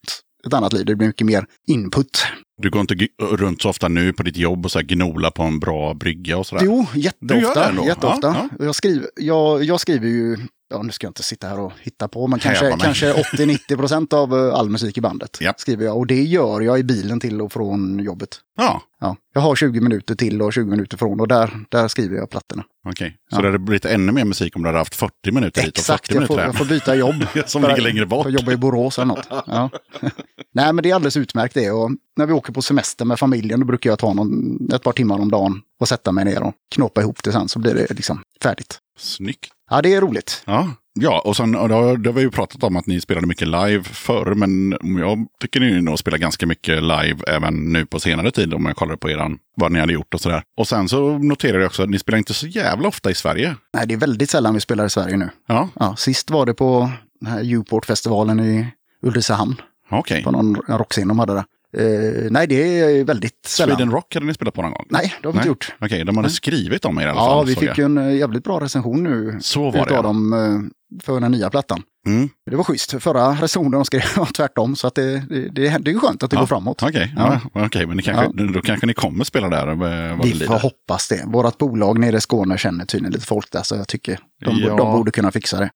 [0.47, 0.87] ett annat liv.
[0.87, 2.27] Det blir mycket mer input.
[2.63, 5.61] Du går inte runt så ofta nu på ditt jobb och så gnola på en
[5.61, 6.63] bra brygga och sådär?
[6.65, 7.85] Jo, Du gör det jätteofta.
[7.87, 8.49] jätteofta.
[8.59, 10.37] Ja, Jag, skriver, jag, jag skriver ju,
[10.71, 14.13] ja nu ska jag inte sitta här och hitta på, men kanske, kanske 80-90 procent
[14.13, 15.55] av eh, all musik i bandet Ja.
[15.57, 15.97] skriver jag.
[15.97, 18.29] Och det gör jag i bilen till och från jobbet.
[18.59, 22.17] Ja, Ja, jag har 20 minuter till och 20 minuter från och där, där skriver
[22.17, 22.65] jag plattorna.
[22.89, 23.17] okej.
[23.31, 23.41] Så Ja.
[23.43, 25.93] det hade blivit ännu mer musik om du hade haft 40 minuter hit och 40
[25.95, 26.47] Exakt, jag minuter får, här.
[26.47, 27.27] jag får byta jobb.
[27.47, 28.27] Som ligger längre bort.
[28.27, 29.27] Jag jobbar i Borås eller något.
[29.31, 29.71] Ja.
[30.55, 31.71] Nej, men det är alldeles utmärkt det.
[31.71, 34.93] Och när vi åker på semester med familjen, då brukar jag ta någon, ett par
[34.93, 37.95] timmar om dagen och sätta mig ner och knåpa ihop det sen, så blir det
[37.95, 38.79] liksom färdigt.
[38.99, 39.51] Snyggt.
[39.71, 40.43] Ja, det är roligt.
[40.47, 43.27] Ja, ja och sen och då, då har vi ju pratat om att ni spelade
[43.27, 48.01] mycket live förr, men jag tycker ni nog spelar ganska mycket live även nu på
[48.01, 50.43] senare tid om jag kollar på eran, vad ni hade gjort och sådär.
[50.57, 53.55] Och sen så noterade jag också att ni spelar inte så jävla ofta i Sverige.
[53.75, 55.31] Nej, det är väldigt sällan vi spelar i Sverige nu.
[55.47, 56.91] Ja, Ja, sist var det på
[57.21, 58.67] den här Uport-festivalen i
[59.03, 59.57] Ulricehamn,
[59.91, 60.23] okej.
[60.23, 61.45] på någon en rockscen de hade där.
[61.77, 63.77] Eh, nej, det är väldigt sällan.
[63.77, 64.87] Sweden Rock hade ni spelat på någon gång?
[64.91, 65.75] Nej, det har vi inte gjort.
[65.81, 67.47] Okej, de hade skrivit om er i alla Ja, fall.
[67.47, 67.79] vi såg fick jag.
[67.79, 70.03] ju en eh, jävligt bra recension nu Så var det, ja.
[70.03, 71.83] dem eh, för den nya plattan.
[72.07, 72.29] Mm.
[72.51, 73.03] Det var schysst.
[73.03, 76.37] Förra recensionen skrev var tvärtom, så att det, det, det, det är skönt att det
[76.37, 76.83] går framåt.
[76.83, 77.41] Okej, Ja.
[77.55, 77.65] ja.
[77.67, 79.69] okej, men kanske, då kanske ni kommer spela där.
[79.69, 80.47] eh, Vi lider.
[80.47, 81.23] får hoppas det.
[81.27, 84.77] Vårt bolag nere i Skåne känner tydligen lite folk där, så jag tycker de, Ja.
[84.77, 85.71] de borde kunna fixa det.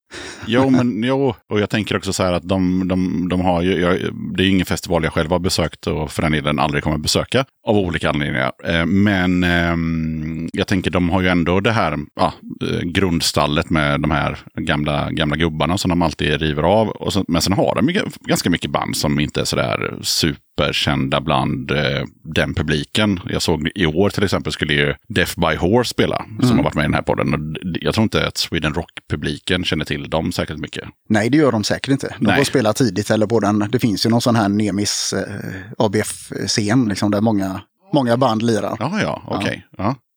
[0.46, 3.80] Jo, men jo, och jag tänker också så här att de, de, de har ju,
[3.80, 3.98] jag,
[4.36, 6.98] det är ju ingen festival jag själv har besökt och för den delen aldrig kommer
[6.98, 8.52] besöka av olika anledningar.
[8.64, 12.32] Eh, Men ehm, jag tänker de har ju ändå det här ja,
[12.70, 16.88] eh, grundstallet med de här gamla, gamla gubbarna som de alltid river av.
[16.88, 20.40] Och så, men sen har de ju ganska mycket band som inte är sådär super
[20.60, 22.02] superkända bland eh,
[22.34, 23.20] den publiken.
[23.26, 26.74] Jag såg i år till exempel skulle ju Death by Horse spela, som har varit
[26.74, 27.34] med i den här podden.
[27.34, 27.40] Och
[27.80, 30.88] jag tror inte att Sweden Rock-publiken känner till dem särskilt mycket.
[31.08, 32.14] Nej, det gör de säkert inte.
[32.18, 32.36] De Nej.
[32.36, 33.68] får spela tidigt eller på den.
[33.72, 37.60] Det finns ju någon sån här Nemis eh, ABF-scen liksom, där många,
[37.92, 38.76] många band lirar.
[38.78, 38.90] Ja.
[38.92, 39.66] Ja, ja, okej.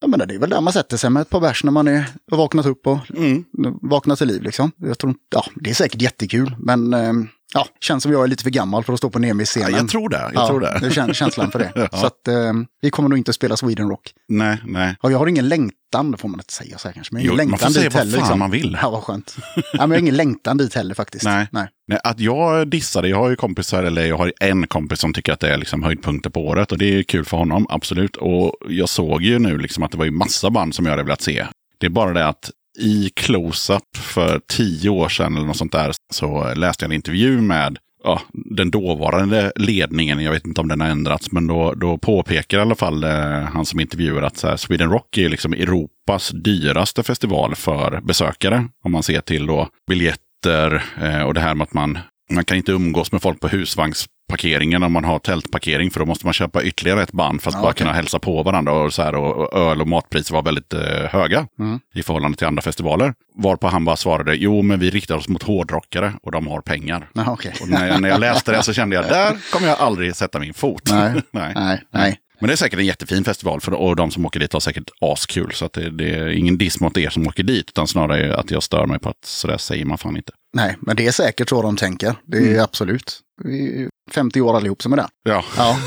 [0.03, 0.07] Ja.
[0.17, 2.05] men det är väl där man sätter sig med ett par bärs när man är
[2.31, 3.43] vaknat upp och Mm.
[3.81, 4.71] vaknat till liv liksom.
[4.77, 7.13] Jag tror, ja, det är säkert jättekul, men eh,
[7.53, 9.71] ja, känns som jag är lite för gammal för att stå på Nemis-scenen.
[9.71, 10.17] Ja, jag tror det.
[10.17, 10.77] Jag ja, tror det.
[10.79, 11.71] det är käns- känslan för det.
[11.91, 11.97] Ja.
[11.97, 14.11] Så att eh, vi kommer nog inte spela Sweden Rock.
[14.27, 14.95] Nej, nej.
[15.01, 17.13] Ja, jag har ingen längtan, det får man inte säga så här kanske.
[17.15, 18.11] Men Jo, man längtan får säga vad heller.
[18.11, 18.27] liksom.
[18.29, 18.77] fan man vill.
[18.81, 19.35] Ja, vad skönt.
[19.55, 21.25] ja, men jag har ingen längtan dit heller faktiskt.
[21.25, 21.47] Nej.
[21.51, 21.67] Nej.
[21.87, 25.33] Nej, att jag dissade, jag har ju kompisar, eller jag har en kompis som tycker
[25.33, 26.71] att det är liksom höjdpunkter på året.
[26.71, 28.15] Och det är kul för honom, absolut.
[28.15, 31.03] Och jag såg ju nu liksom att det var ju massa band som jag hade
[31.03, 31.45] velat se.
[31.79, 35.91] Det är bara det att i Close-Up för tio år sedan eller något sånt där
[36.13, 40.19] så läste jag en intervju med ja, den dåvarande ledningen.
[40.19, 43.41] Jag vet inte om den har ändrats, men då, då påpekar i alla fall eh,
[43.41, 48.65] han som intervjuar att så här, Sweden Rock är liksom Europas dyraste festival för besökare.
[48.83, 51.99] Om man ser till då biljetter eh, och det här med att man,
[52.31, 56.25] man kan inte umgås med folk på husvagnsparkeringen om man har tältparkering för då måste
[56.25, 57.77] man köpa ytterligare ett band för att Ja, bara okej.
[57.77, 58.73] kunna hälsa på varandra.
[58.73, 61.79] Och, så här, och, öl och matpriser var väldigt eh, höga Mm.
[61.95, 63.13] i förhållande till andra festivaler.
[63.35, 67.09] Varpå han bara svarade, jo men vi riktar oss mot hårdrockare och de har pengar.
[67.13, 67.53] Nej, okej.
[67.61, 70.39] Och när, jag, när jag läste det så kände jag, där kommer jag aldrig sätta
[70.39, 70.81] min fot.
[70.91, 71.13] Nej.
[71.31, 71.51] nej.
[71.55, 72.19] Nej, nej.
[72.39, 74.89] Men det är säkert en jättefin festival för, och de som åker dit har säkert
[75.01, 75.51] askul.
[75.53, 78.51] Så att det, det är ingen diss mot er som åker dit, utan snarare att
[78.51, 80.31] jag stör mig på att sådär säger man fan inte.
[80.53, 82.15] Nej, men det är säkert så de tänker.
[82.25, 82.63] Det är Mm.
[82.63, 83.19] absolut.
[83.43, 85.07] Vi är 50 år allihop som är där.
[85.23, 85.77] Ja, Ja,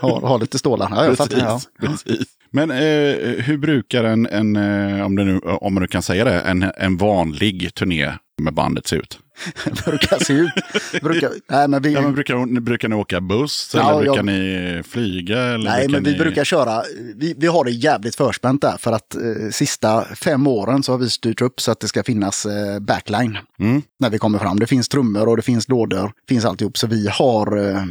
[0.00, 0.88] har, har lite stålar.
[0.90, 1.38] Ja, jag fattar.
[1.38, 1.60] Ja.
[1.80, 2.26] precis.
[2.52, 2.76] Men eh,
[3.44, 6.96] hur brukar en, en eh, om, du nu, om nu kan säga det, en, en
[6.96, 9.18] vanlig turné med bandet se ut?
[9.84, 10.50] brukar se ut.
[11.02, 14.24] Brukar, nej, men vi, Ja, men brukar, brukar ni åka buss Ja, eller brukar jag-
[14.26, 15.38] ni flyga?
[15.38, 16.18] Eller nej, men vi ni...
[16.18, 16.82] brukar köra.
[17.16, 20.98] Vi, vi har det jävligt förspänt där för att eh, sista fem åren så har
[20.98, 23.82] vi styrt upp så att det ska finnas eh, backline Mm.
[24.00, 24.58] när vi kommer fram.
[24.58, 26.78] Det finns trummor och det finns lådor, finns alltihop.
[26.78, 27.82] Så vi har eh,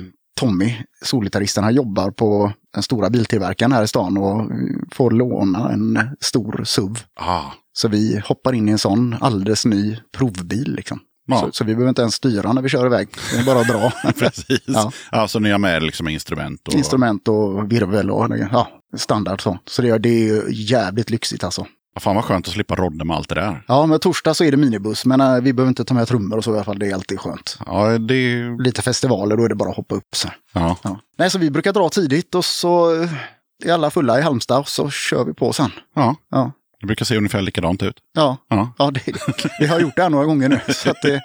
[0.42, 4.52] Tommy, solgitarristen, han jobbar på den stora biltillverkaren här i stan och
[4.92, 6.98] får låna en stor SUV.
[7.20, 7.42] Ah,
[7.74, 11.00] Så vi hoppar in i en sån alldeles ny provbil liksom.
[11.28, 11.40] Ja.
[11.40, 13.08] Så, så vi behöver inte ens styra när vi kör iväg.
[13.34, 13.92] Det är bara att dra.
[14.20, 14.62] precis.
[14.66, 14.92] Ja.
[15.12, 15.28] Ja.
[15.28, 16.68] så ni har med liksom instrument?
[16.68, 16.74] Och...
[16.74, 18.68] Instrument och virvel och ja,
[18.98, 19.60] standard så.
[19.66, 21.68] Så det, det är jävligt lyxigt alltså.
[22.00, 23.64] Fan vad skönt att slippa rodda med allt det där.
[23.68, 26.38] Ja, men torsdag så är det minibuss, men äh, vi behöver inte ta med trummor
[26.38, 26.80] och så i alla fall.
[26.80, 27.58] Det är alltid skönt.
[27.66, 28.50] Ja, det...
[28.60, 30.16] Lite festivaler, då är det bara att hoppa upp.
[30.16, 30.28] Så.
[30.54, 30.78] Ja.
[30.84, 31.00] Ja.
[31.18, 33.10] Nej, så vi brukar dra tidigt och så eh,
[33.66, 35.72] är alla fulla i Halmstad och så kör vi på sen.
[35.96, 37.96] ja, Ja, det brukar se ungefär likadant ut.
[38.14, 38.74] ja, Ja.
[38.78, 39.02] ja det,
[39.60, 40.60] vi har gjort det här några gånger nu.
[40.74, 41.22] Så det,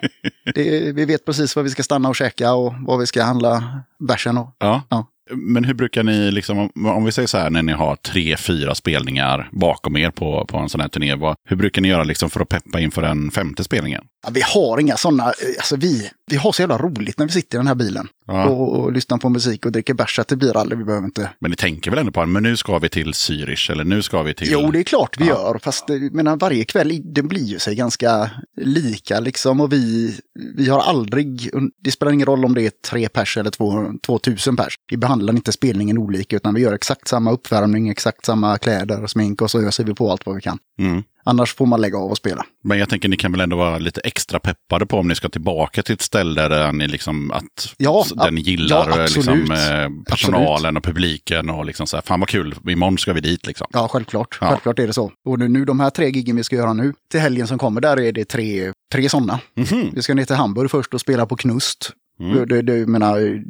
[0.54, 3.80] det, vi vet precis var vi ska stanna och käka och var vi ska handla
[3.98, 4.38] bärsen.
[4.38, 4.82] Och, Ja.
[4.88, 5.06] Ja.
[5.30, 8.74] Men hur brukar ni, liksom, om- vi säger så här, när ni har tre, fyra
[8.74, 12.30] spelningar bakom er på, på en sån här turné, vad, hur brukar ni göra liksom
[12.30, 14.04] för att peppa inför den femte spelningen?
[14.26, 17.56] Ja, vi har inga sådana, alltså vi, vi har så jävla roligt när vi sitter
[17.56, 18.08] i den här bilen.
[18.26, 18.44] Ja.
[18.48, 21.30] Och, och lyssnar på musik och dricker bärs, att det blir aldrig, vi behöver inte
[21.38, 24.22] Men ni tänker väl ändå på, men nu ska vi till Zürich eller nu ska
[24.22, 24.48] vi till...
[24.50, 25.32] Jo, det är klart vi Ja.
[25.34, 25.58] gör.
[25.62, 29.60] Fast jag menar, varje kväll, det blir ju sig ganska lika liksom.
[29.60, 30.14] Och vi,
[30.56, 31.50] vi har aldrig,
[31.82, 34.74] det spelar ingen roll om det är tre pers eller två, 2000 pers.
[34.90, 39.10] Vi behandlar inte spelningen olika utan vi gör exakt samma uppvärmning, exakt samma kläder och
[39.10, 40.58] smink och så öser vi på allt vad vi kan.
[40.78, 41.02] Mm.
[41.26, 42.44] Annars får man lägga av och spela.
[42.64, 45.28] Men jag tänker ni kan väl ändå vara lite extra peppade på om ni ska
[45.28, 49.50] tillbaka till ett ställe där ni liksom att Ja, ni gillar ja, eh, liksom, absolut.
[49.50, 53.46] eh, personalen och publiken och liksom så här, fan vad kul, imorgon ska vi dit
[53.46, 53.66] liksom.
[53.72, 54.38] Ja, självklart.
[54.40, 54.48] Ja.
[54.48, 55.12] Självklart är det så.
[55.24, 57.80] Och nu, nu de här tre giggen vi ska göra nu, till helgen som kommer,
[57.80, 59.40] där är det tre, tre sådana.
[59.56, 59.90] Mhm.
[59.94, 61.90] Vi ska ner till Hamburg först och spela på Knust.
[62.20, 62.48] Mm.
[62.48, 63.44] Det, jag menar, ju-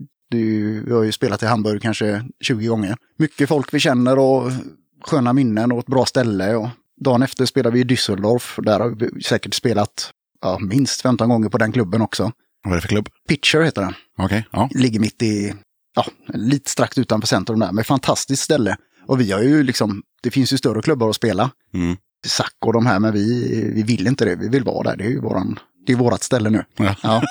[0.86, 2.96] vi har ju spelat i Hamburg kanske 20 gånger.
[3.18, 4.50] Mycket folk vi känner och
[5.04, 6.54] sköna minnen och ett bra ställe.
[6.54, 6.68] Och
[7.01, 8.62] dagen efter spelar vi i Düsseldorf.
[8.62, 12.32] Där har vi säkert spelat ja, minst 15 gånger på den klubben också.
[12.64, 13.09] Vad är det för klubb?
[13.28, 13.94] Pitcher heter den.
[14.18, 14.68] Okej, ja.
[14.74, 15.55] Ligger mitt i,
[15.94, 17.72] ja, lite strax utanför centrum där.
[17.72, 18.76] Men fantastiskt ställe.
[19.07, 21.51] Och vi har ju liksom, det finns ju större klubbar att spela.
[21.74, 21.97] Mm.
[22.26, 24.36] Sack och de här, men vi, vi vill inte det.
[24.36, 24.97] Vi vill vara där.
[24.97, 26.64] Det är ju våran, det är vårat ställe nu.
[26.76, 26.97] Ja.
[27.03, 27.22] Ja.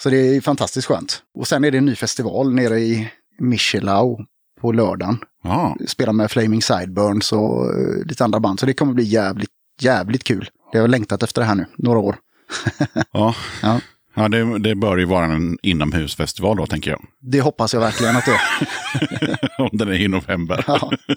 [0.00, 1.22] Så det är fantastiskt skönt.
[1.38, 4.24] Och sen är det en ny festival nere i Michelau
[4.64, 5.18] på lördagen.
[5.42, 5.76] ja.
[5.86, 8.60] Spelar med Flaming Sideburns och eh, lite andra band.
[8.60, 9.50] Så det kommer bli jävligt,
[9.80, 10.48] jävligt kul.
[10.72, 12.16] Det har jag längtat efter det här nu, några år.
[13.12, 13.34] ja.
[13.62, 13.80] Ja.
[14.14, 17.04] Ja, det, det bör ju vara en inomhusfestival då, tänker jag.
[17.20, 19.60] Det hoppas jag verkligen att det är.
[19.62, 20.64] Om den är i november.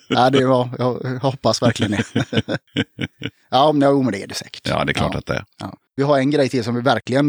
[0.09, 2.03] Ja, det var, jag, hoppas verkligen det.
[3.49, 4.67] ja, men, men det är det säkert.
[4.69, 5.19] Ja, det är klart ja.
[5.19, 5.45] att det är.
[5.59, 5.77] Ja.
[5.95, 7.27] Vi har en grej till som vi verkligen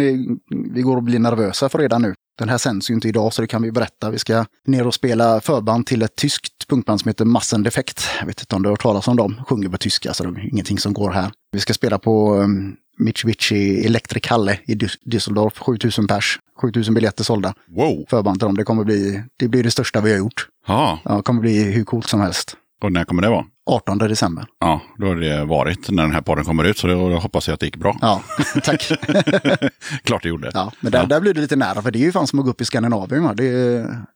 [0.74, 2.14] vi går och blir nervösa för redan nu.
[2.38, 4.10] Den här sänds ju inte idag så det kan vi berätta.
[4.10, 8.08] Vi ska ner och spela förband till ett tyskt punkband som heter Massen Defekt.
[8.20, 9.40] Jag vet inte om du har hört talas om dem.
[9.48, 11.30] Sjunger på tyska så det är ingenting som går här.
[11.52, 15.58] Vi ska spela på um, Mitsubishi Electric Halle i Dü- Düsseldorf.
[15.58, 16.38] 7000 pers.
[16.62, 17.54] 7000 biljetter sålda.
[17.68, 18.04] Wow!
[18.10, 18.56] Förband till dem.
[18.56, 20.48] Det kommer bli det, blir det största vi har gjort.
[20.66, 22.56] Ja, Ja, det kommer bli hur coolt som helst.
[22.82, 23.44] och när kommer det vara?
[23.68, 24.46] 18 december.
[24.60, 27.54] Ja, då har det varit när den här podden kommer ut, så då hoppas jag
[27.54, 27.96] att det gick bra.
[28.00, 28.22] Ja,
[28.62, 28.88] tack.
[30.04, 30.50] Klart det gjorde.
[30.54, 32.44] Ja, men där, där blir det lite nära, för det är ju fan som att
[32.44, 33.22] gå upp i Skandinavien.
[33.22, 33.34] Va?
[33.34, 33.44] Det,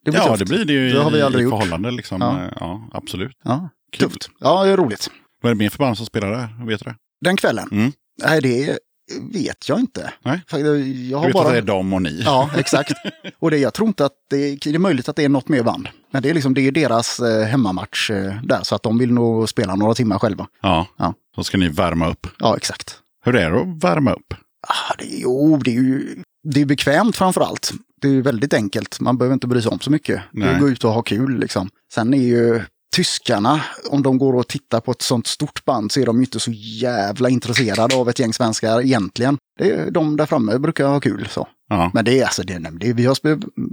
[0.04, 0.38] det blir Ja, tufft.
[0.38, 1.52] det blir det ju Det har vi aldrig i gjort.
[1.52, 1.90] förhållande.
[1.90, 2.20] Liksom.
[2.20, 2.40] Ja.
[2.42, 2.50] Ja.
[2.60, 3.32] ja, absolut.
[3.44, 4.08] Ja, Kul.
[4.08, 4.30] tufft.
[4.40, 5.10] Ja, det är roligt.
[5.42, 6.66] Vad är det mer för band som spelar där?
[6.66, 6.96] Vet du det?
[7.24, 7.68] Den kvällen?
[7.72, 7.92] Mm.
[8.24, 8.78] Nej, det
[9.20, 10.12] vet jag inte.
[10.22, 10.40] Nej.
[10.50, 11.52] Jag Du har vet att bara...
[11.52, 12.22] det är de och ni?
[12.24, 12.92] Ja, exakt.
[13.38, 15.62] Och det, jag tror inte att det, det är möjligt att det är något mer
[15.62, 15.88] band.
[16.10, 19.12] Men det är liksom det är deras eh, hemmamatch eh, där, så att de vill
[19.12, 20.46] nog spela några timmar själva.
[20.62, 20.86] Ja.
[20.96, 21.14] Ja.
[21.36, 22.26] Då ska ni värma upp.
[22.38, 22.98] Ja, exakt.
[23.24, 24.34] Hur är det att värma upp?
[24.68, 27.72] Ah, det, jo, det är ju det är bekvämt framför allt.
[28.00, 29.00] Det är väldigt enkelt.
[29.00, 30.20] Man behöver inte bry sig om så mycket.
[30.32, 30.54] Det är Nej.
[30.54, 31.70] att gå ut och ha kul liksom.
[31.94, 32.60] Sen är ju
[32.92, 36.22] tyskarna, om de går och tittar på ett sånt stort band så är de ju
[36.22, 39.38] inte så jävla intresserade av ett gäng svenskar egentligen.
[39.58, 41.48] Det är, de där framme brukar ha kul så.
[41.68, 41.90] Ja.
[41.94, 43.16] Men det är alltså, det, det, vi har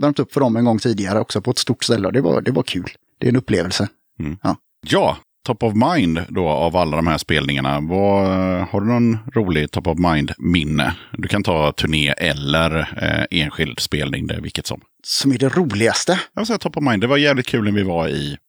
[0.01, 2.41] värmt upp för dem en gång tidigare också på ett stort ställe och det var,
[2.41, 2.89] det var kul.
[3.19, 3.87] Det är en upplevelse.
[4.87, 7.79] Ja, top of mind då av alla de här spelningarna.
[7.79, 8.27] Vad,
[8.69, 10.95] har du någon rolig top of mind-minne?
[11.13, 14.81] Du kan ta turné eller eh, enskild spelning, det är vilket som.
[15.03, 16.19] Som är det roligaste.
[16.33, 17.01] Jag vill säga top of mind.
[17.01, 18.37] Det var jävligt kul när vi var i,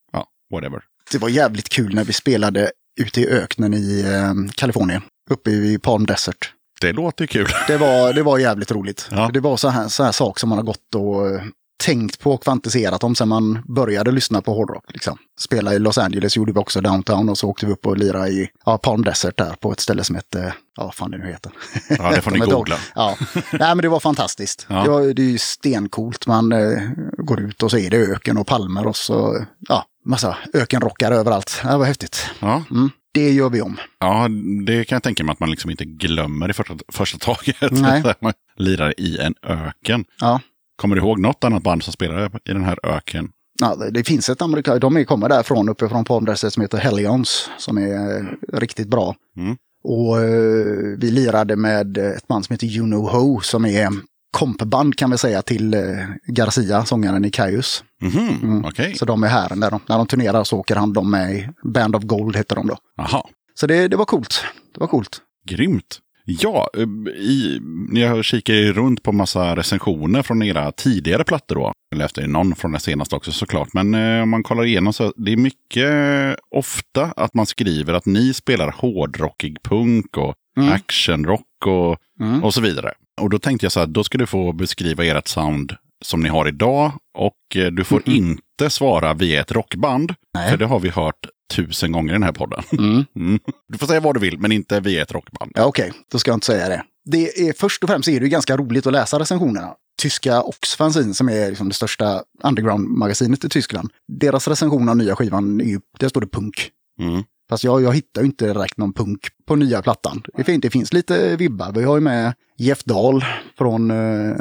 [0.51, 0.81] whatever.
[1.11, 2.71] Det var jävligt kul när vi spelade
[3.01, 5.01] ute i öknen i eh, Kalifornien.
[5.29, 6.53] Uppe i Palm Desert.
[6.81, 7.47] Det låter kul.
[7.67, 9.07] Det var, det var jävligt roligt.
[9.11, 9.29] Ja.
[9.33, 11.41] Det var så här, så här sak som man har gått och eh,
[11.83, 14.85] tänkt på och fantiserat om sen man började lyssna på hårdrock.
[14.87, 15.17] Liksom.
[15.39, 18.29] Spela i Los Angeles gjorde vi också downtown och så åkte vi upp och lirade
[18.29, 21.27] i ja, Palm Desert där på ett ställe som hette, ja vad fan det nu
[21.27, 21.51] heter.
[21.89, 22.75] Ja, det får ni googla.
[22.95, 24.65] Ja, nej men det var fantastiskt.
[24.69, 24.83] Ja.
[24.83, 26.27] Det, var, det är ju stencoolt.
[26.27, 26.79] Man eh,
[27.17, 31.61] går ut och så är det öken och palmer och så, ja, massa ökenrockar överallt.
[31.63, 32.25] Det var häftigt.
[32.39, 32.89] Ja, Mm.
[33.13, 33.77] Det gör vi om.
[33.99, 34.27] ja,
[34.65, 37.71] det kan jag tänka mig att man liksom inte glömmer i första, första taget.
[37.71, 38.03] Nej.
[38.21, 40.05] man lirar i en öken.
[40.19, 40.39] Ja.
[40.75, 43.29] Kommer du ihåg något annat band som spelar i den här öken?
[43.61, 47.77] Ja, det- finns ett amerikanskt, de kommer därifrån uppifrån Palm Desert som heter Hellions som
[47.77, 48.25] är eh,
[48.59, 49.15] riktigt bra.
[49.37, 49.55] Mm.
[49.83, 53.89] Och eh, vi lirade med ett band som heter You Know Ho som är
[54.31, 55.79] kompband kan vi säga till eh,
[56.27, 57.83] Garcia, sångaren i Caius.
[58.01, 58.65] Mhm, Mm.
[58.65, 58.95] okej.
[58.95, 61.47] Så de är här när de, när de turnerar så åker han de med i
[61.63, 62.77] Band of Gold heter de då.
[62.97, 63.23] Jaha,
[63.53, 64.45] Så det, det var coolt.
[64.73, 65.21] Det var coolt.
[65.47, 65.99] grymt.
[66.25, 66.83] Ja, eh,
[67.17, 67.59] i,
[67.89, 71.73] när jag kikar runt på massa recensioner från era tidigare plattor då.
[71.93, 73.73] Eller efter någon från den senaste också såklart.
[73.73, 77.93] Men eh, om man kollar igenom så det är mycket eh, ofta att man skriver
[77.93, 80.73] att ni spelar hårdrockig punk och Mm.
[80.73, 82.43] actionrock och, Mm.
[82.43, 82.91] och så vidare.
[83.21, 86.29] Och då tänkte jag så här, då ska du få beskriva ert sound som ni
[86.29, 86.91] har idag.
[87.17, 88.15] Och eh, du får Mhm.
[88.15, 90.13] inte svara vi är ett rockband.
[90.33, 90.49] Nej.
[90.49, 92.63] För det har vi hört tusen gånger i den här podden.
[92.71, 93.05] Mm.
[93.15, 93.39] Mm.
[93.67, 95.51] Du får säga vad du vill, men inte vi är ett rockband.
[95.55, 96.83] Ja, okej, då ska jag inte säga det.
[97.05, 99.73] det är, först och främst är det ganska roligt att läsa recensionerna.
[100.01, 103.89] Tyska Ox-fanzine som är liksom det största underground-magasinet i Tyskland.
[104.19, 106.69] Deras recension av nya skivan, är ju, där står det punk.
[107.01, 107.23] Mm.
[107.51, 110.23] Fast jag, jag hittar ju inte direkt någon punk på nya plattan.
[110.37, 111.71] Det finns, det finns lite vibbar.
[111.71, 113.25] Vi har ju med Jeff Dahl
[113.57, 114.35] från uh,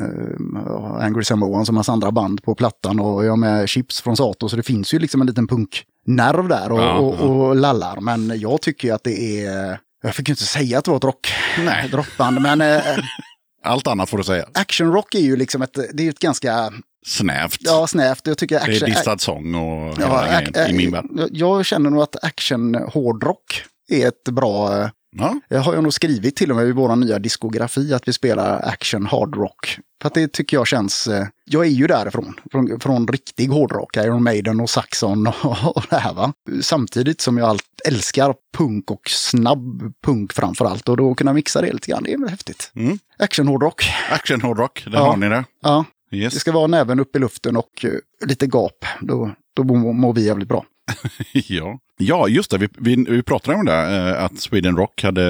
[1.01, 4.49] Angry Samoan som har andra band på plattan och jag har med Chips från Sato.
[4.49, 7.25] Så det finns ju liksom en liten punknerv där och, Ja, och, ja.
[7.25, 8.01] och lallar.
[8.01, 9.79] Men jag tycker ju att det är...
[10.03, 11.91] Jag fick ju inte säga att det var ett rock, Nej.
[11.93, 12.83] rockband, men eh,
[13.65, 14.45] Allt annat får du säga.
[14.55, 16.73] actionrock är ju liksom ett, det är ett ganska
[17.07, 17.57] Snävt.
[17.61, 18.27] ja, snävt.
[18.27, 21.05] Jag tycker det är action, distad sång och Ja, hela grejen i min värld.
[21.33, 24.91] jag- känner nog att action-hårdrock är ett bra...
[25.19, 28.09] eh, Ja, Jag har ju nog skrivit till och med i vår nya diskografi att
[28.09, 29.79] vi spelar action hardrock.
[30.03, 31.07] För att det tycker jag känns...
[31.07, 35.37] eh, Jag är ju därifrån, från, från riktig hårdrock, Iron Maiden och Saxon och,
[35.77, 36.33] och det här va.
[36.61, 40.89] Samtidigt som jag allt älskar punk och snabb punk framför allt.
[40.89, 42.73] Och då kunna mixa det lite grann, det är häftigt.
[42.75, 42.99] Mm.
[43.19, 45.05] Action hårdrock, action hårdrock, där Ja.
[45.11, 45.45] har ni det.
[45.63, 45.85] ja.
[46.13, 46.35] Yes.
[46.35, 47.91] Det ska vara näven upp i luften och eh,
[48.27, 48.85] lite gap.
[49.01, 50.65] Då, då mår vi jävligt bra.
[51.33, 51.79] ja.
[51.99, 52.59] ja, just det.
[52.59, 55.25] Vi, vi, vi pratade om det, eh, att Sweden Rock hade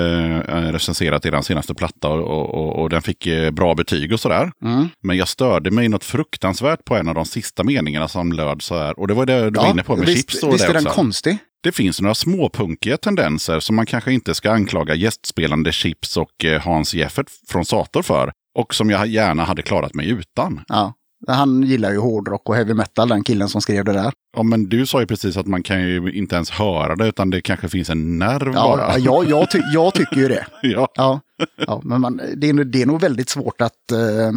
[0.49, 4.53] eh, recenserat er senaste platta och, och, och den fick eh, bra betyg och sådär.
[4.65, 4.89] Mm.
[5.03, 8.79] Men jag störde mig något fruktansvärt på en av de sista meningarna som löd så
[8.79, 8.99] här.
[8.99, 10.75] Och det var det du var inne på med visst, chips och visst det är
[10.75, 10.97] den också.
[10.97, 11.39] konstig?
[11.63, 16.61] Det finns några småpunkiga tendenser som man kanske inte ska anklaga gästspelande Chips och eh,
[16.61, 18.33] Hans Jeffert från Sator för.
[18.55, 20.65] Och som jag gärna hade klarat mig utan.
[20.69, 20.95] Ja.
[21.29, 24.13] Han gillar ju hårdrock och heavy metal, den killen som skrev det där.
[24.37, 27.31] Ja, men du sa ju precis att man kan ju inte ens höra det, utan
[27.31, 28.99] det kanske finns en nerv Ja, bara.
[28.99, 30.47] ja, jag, ty jag tycker ju det.
[30.63, 30.89] Ja.
[30.95, 31.21] Ja,
[31.67, 34.33] ja men man, det, är, det är nog väldigt svårt att eh,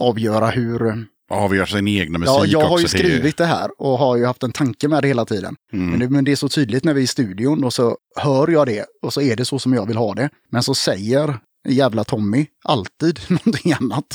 [0.00, 1.06] avgöra hur,
[1.54, 2.96] gör sin egna musik Ja, jag har ju också.
[2.96, 5.56] det ju- skrivit det här och har ju haft en tanke med det hela tiden.
[5.72, 5.90] Mm.
[5.90, 8.48] Men, det, men det är så tydligt när vi är i studion och så hör
[8.48, 10.28] jag det och så är det så som jag vill ha det.
[10.52, 14.06] Men så säger jävla Tommy alltid någonting annat.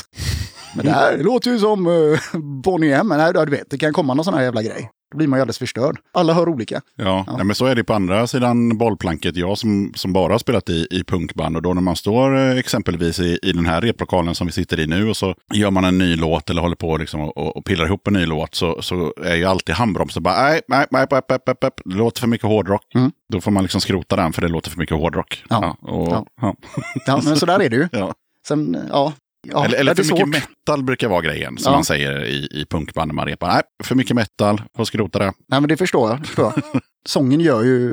[0.74, 2.18] Men det här låter ju som uh,
[2.62, 3.08] Bonnie M.
[3.08, 4.90] Men nej, du vet, det kan komma någon sån här jävla grej.
[5.14, 5.98] Då blir man ju alldeles förstörd.
[6.12, 6.80] Alla hör olika.
[6.96, 9.36] Ja, Nej, men så är det på andra sidan bollplanket.
[9.36, 12.58] Jag som, som bara har spelat i, i punkband och då när man står eh,
[12.58, 15.84] exempelvis i, i den här replokalen som vi sitter i nu och så gör man
[15.84, 18.82] en ny låt eller håller på liksom och, och, pillar ihop en ny låt så,
[18.82, 22.20] så är ju alltid handbromsen bara nej, nej, nej, nej, nej, nej, nej, det låter
[22.20, 22.94] för mycket hårdrock.
[22.94, 23.10] Mm.
[23.32, 25.44] Då får man liksom skrota den för det låter för mycket hårdrock.
[25.48, 25.76] Ja.
[25.80, 26.26] och, Ja.
[26.40, 26.54] ja.
[27.06, 27.88] Ja, men så där är det ju.
[27.92, 28.14] Ja.
[28.48, 29.12] Sen, ja.
[29.52, 31.76] Ja eller eller för mycket metal brukar vara grejen som Ja.
[31.76, 33.48] man säger i, i punkband när man repar.
[33.48, 35.32] Nej, för mycket metal, får skrota det.
[35.48, 36.26] Nej, men det förstår jag.
[36.26, 36.82] Förstår jag.
[37.06, 37.92] Sången gör ju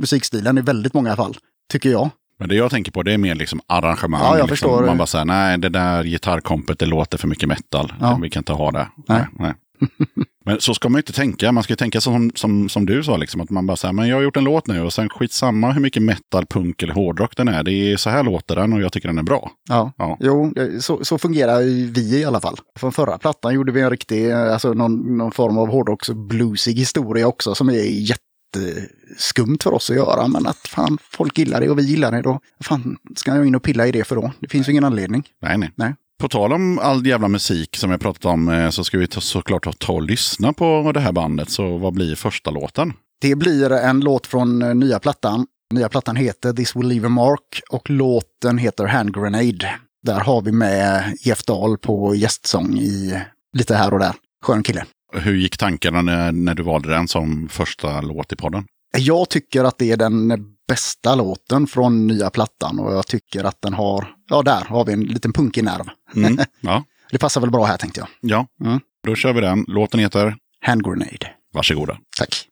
[0.00, 1.36] musikstilen i väldigt många fall,
[1.72, 2.10] tycker jag.
[2.38, 4.20] Men det jag tänker på det är mer liksom arrangemang.
[4.20, 4.48] Ja, jag liksom.
[4.48, 4.86] förstår.
[4.86, 7.92] Man bara säger nej det där gitarrkompet det låter för mycket metal.
[8.00, 8.18] Ja.
[8.22, 8.88] Vi kan inte ha det.
[9.08, 9.26] Nej.
[9.38, 9.54] nej.
[10.48, 11.52] Men så ska man inte tänka.
[11.52, 14.16] Man ska tänka som, som, som du sa, liksom, att man bara säger men jag
[14.16, 17.48] har gjort en låt nu och sen skitsamma hur mycket metal, punk eller hårdrock den
[17.48, 17.62] är.
[17.62, 19.50] Det är så här låter den och jag tycker den är bra.
[19.68, 20.16] Ja, Ja.
[20.20, 21.58] jo, så, så fungerar
[21.92, 22.56] vi i alla fall.
[22.78, 27.26] Från förra plattan gjorde vi en riktig, alltså någon, någon form av hårdrocks bluesig historia
[27.26, 28.08] också som är
[28.54, 30.28] jätteskumt för oss att göra.
[30.28, 32.40] Men att fan, folk gillar det och vi gillar det då.
[32.64, 34.32] Fan, ska jag in och pilla i det för då?
[34.40, 35.28] Det finns ju ingen anledning.
[35.42, 35.70] Nej, nej.
[35.74, 35.94] Nej.
[36.18, 39.64] På tal om all jävla musik som jag pratat om eh, så ska vi såklart
[39.64, 41.50] ta, ta och lyssna på det här bandet.
[41.50, 42.92] Så vad blir första låten?
[43.20, 45.46] Det blir en låt från eh, nya plattan.
[45.74, 49.74] Nya plattan heter This Will Leave a Mark och låten heter Hand Grenade.
[50.02, 53.22] Där har vi med Jeff Dahl på gästsång i
[53.56, 54.14] lite här och där.
[54.44, 54.84] Skön kille.
[55.12, 58.64] Hur gick tankarna när, när du valde den som första låt i podden?
[58.98, 60.28] Jag tycker att det är den
[60.68, 64.92] bästa låten från nya plattan och jag tycker att den har, ja där har vi
[64.92, 65.84] en liten punkig nerv.
[66.16, 66.38] Mm.
[66.60, 66.84] ja.
[67.10, 68.08] Det passar väl bra här tänkte jag.
[68.20, 68.80] ja, Mm.
[69.06, 69.64] då kör vi den.
[69.68, 71.30] Låten heter Hand Grenade.
[71.54, 71.98] Varsågoda.
[72.18, 72.47] Tack.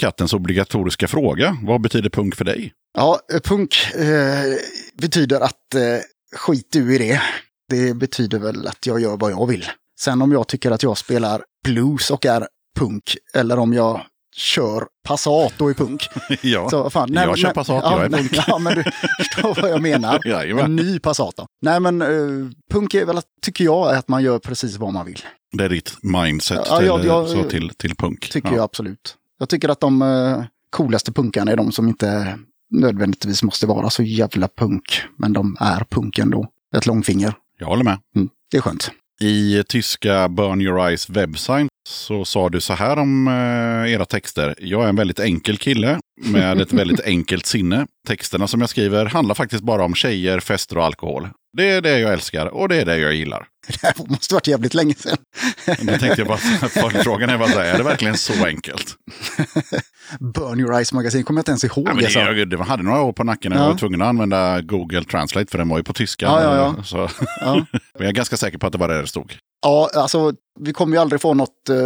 [0.00, 1.56] Kattens obligatoriska fråga.
[1.62, 2.72] Vad betyder punk för dig?
[2.98, 4.56] Ja, punk eh,
[4.98, 5.80] betyder att eh,
[6.36, 7.22] skit du i det.
[7.68, 9.66] Det betyder väl att jag gör vad jag vill.
[10.00, 12.46] Sen om jag tycker att jag spelar blues och är
[12.78, 14.00] punk, eller om jag
[14.36, 16.08] kör Passat och är punk.
[16.42, 16.70] ja.
[16.70, 18.44] Så, fan, Jag kör Passat, ja, jag är nej, punk.
[18.46, 18.82] Ja, men du
[19.18, 20.20] förstår vad jag menar.
[20.28, 20.64] Jajamän.
[20.64, 21.46] En ny Passat då.
[21.62, 25.06] Nej, men eh, punk är väl, att, tycker jag, att man gör precis vad man
[25.06, 25.22] vill.
[25.52, 28.30] Det är ditt mindset Ja, till, ja, ja, så till, till punk.
[28.30, 28.54] Tycker ja.
[28.54, 29.16] jag absolut.
[29.40, 32.38] Jag tycker att de eh, coolaste punkarna är de som inte
[32.70, 35.02] nödvändigtvis måste vara så jävla punk.
[35.18, 36.46] Men de är punk ändå.
[36.76, 37.34] Ett långfinger.
[37.58, 37.98] jag håller med.
[38.16, 38.90] Mm, det är skönt.
[39.20, 44.54] I tyska Burn Your Eyes webbsite så sa du så här om eh, era texter.
[44.58, 47.86] Jag är en väldigt enkel kille med ett väldigt enkelt sinne.
[48.06, 51.28] Texterna som jag skriver handlar faktiskt bara om tjejer, fester och alkohol.
[51.56, 53.46] Det är det jag älskar och det är det jag gillar.
[53.68, 55.16] Det här måste varit jävligt länge sedan.
[55.66, 58.94] Nu tänkte jag bara, följdfrågan är bara så här, är det verkligen så enkelt?
[60.34, 61.88] Burn Your Eyes magasin kommer jag inte ens ihåg.
[61.88, 63.64] Ja, men det, jag, det hade några år på nacken när Ja.
[63.64, 66.26] jag var tvungen att använda Google Translate för den var ju på tyska.
[66.26, 66.82] Ja, ja, ja.
[66.84, 67.08] Så,
[67.40, 67.54] Ja.
[67.72, 69.34] men jag är ganska säker på att det var det det stod.
[69.62, 71.76] Ja, alltså vi kommer ju aldrig få något eh,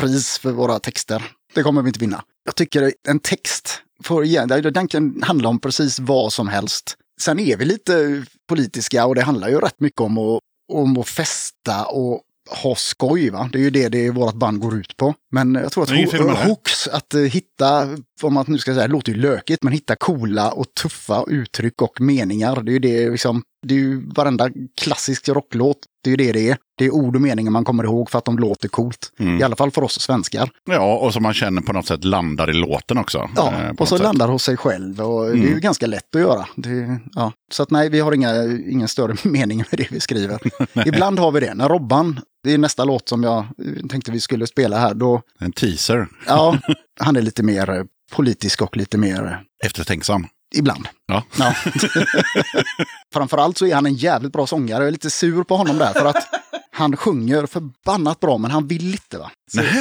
[0.00, 1.22] pris för våra texter.
[1.54, 2.24] Det kommer vi inte vinna.
[2.44, 6.96] Jag tycker en text, får, igen, den kan handla om precis vad som helst.
[7.20, 10.40] Sen är vi lite politiska och det handlar ju rätt mycket om att,
[10.72, 12.22] om att festa och
[12.62, 13.30] ha skoj.
[13.30, 13.50] Va?
[13.52, 15.14] Det är ju det, det vårt band går ut på.
[15.32, 15.84] Men jag tror
[16.32, 17.88] att hooks, att eh, hitta,
[18.22, 21.82] om man nu ska säga, det låter ju lökigt, men hitta coola och tuffa uttryck
[21.82, 22.62] och meningar.
[22.62, 24.48] Det är ju det liksom, det är ju varenda
[24.80, 26.56] klassisk rocklåt, det är ju det det är.
[26.78, 29.12] Det är ord och meningar man kommer ihåg för att de låter coolt.
[29.18, 29.40] Mm.
[29.40, 30.50] I alla fall för oss svenskar.
[30.70, 33.30] Ja, och som man känner på något sätt landar i låten också.
[33.36, 34.04] Ja, eh, och så sätt.
[34.04, 35.48] landar hos sig själv och det är Mm.
[35.48, 36.46] ju ganska lätt att göra.
[36.56, 37.32] Det, ja.
[37.52, 40.38] Så att nej, vi har inga, ingen större mening med det vi skriver.
[40.88, 41.54] Ibland har vi det.
[41.54, 43.46] När Robban, det är nästa låt som jag
[43.90, 46.08] tänkte vi skulle spela här, då, En teaser.
[46.26, 46.58] ja,
[47.00, 50.26] han är lite mer politisk och lite mer, eh, Eftertänksam.
[50.54, 50.88] ibland.
[51.06, 51.22] Ja.
[51.38, 51.54] Ja.
[53.12, 54.78] Framförallt så är han en jävligt bra sångare.
[54.82, 56.28] Jag är lite sur på honom där för att
[56.72, 59.30] han sjunger förbannat bra men han vill inte va.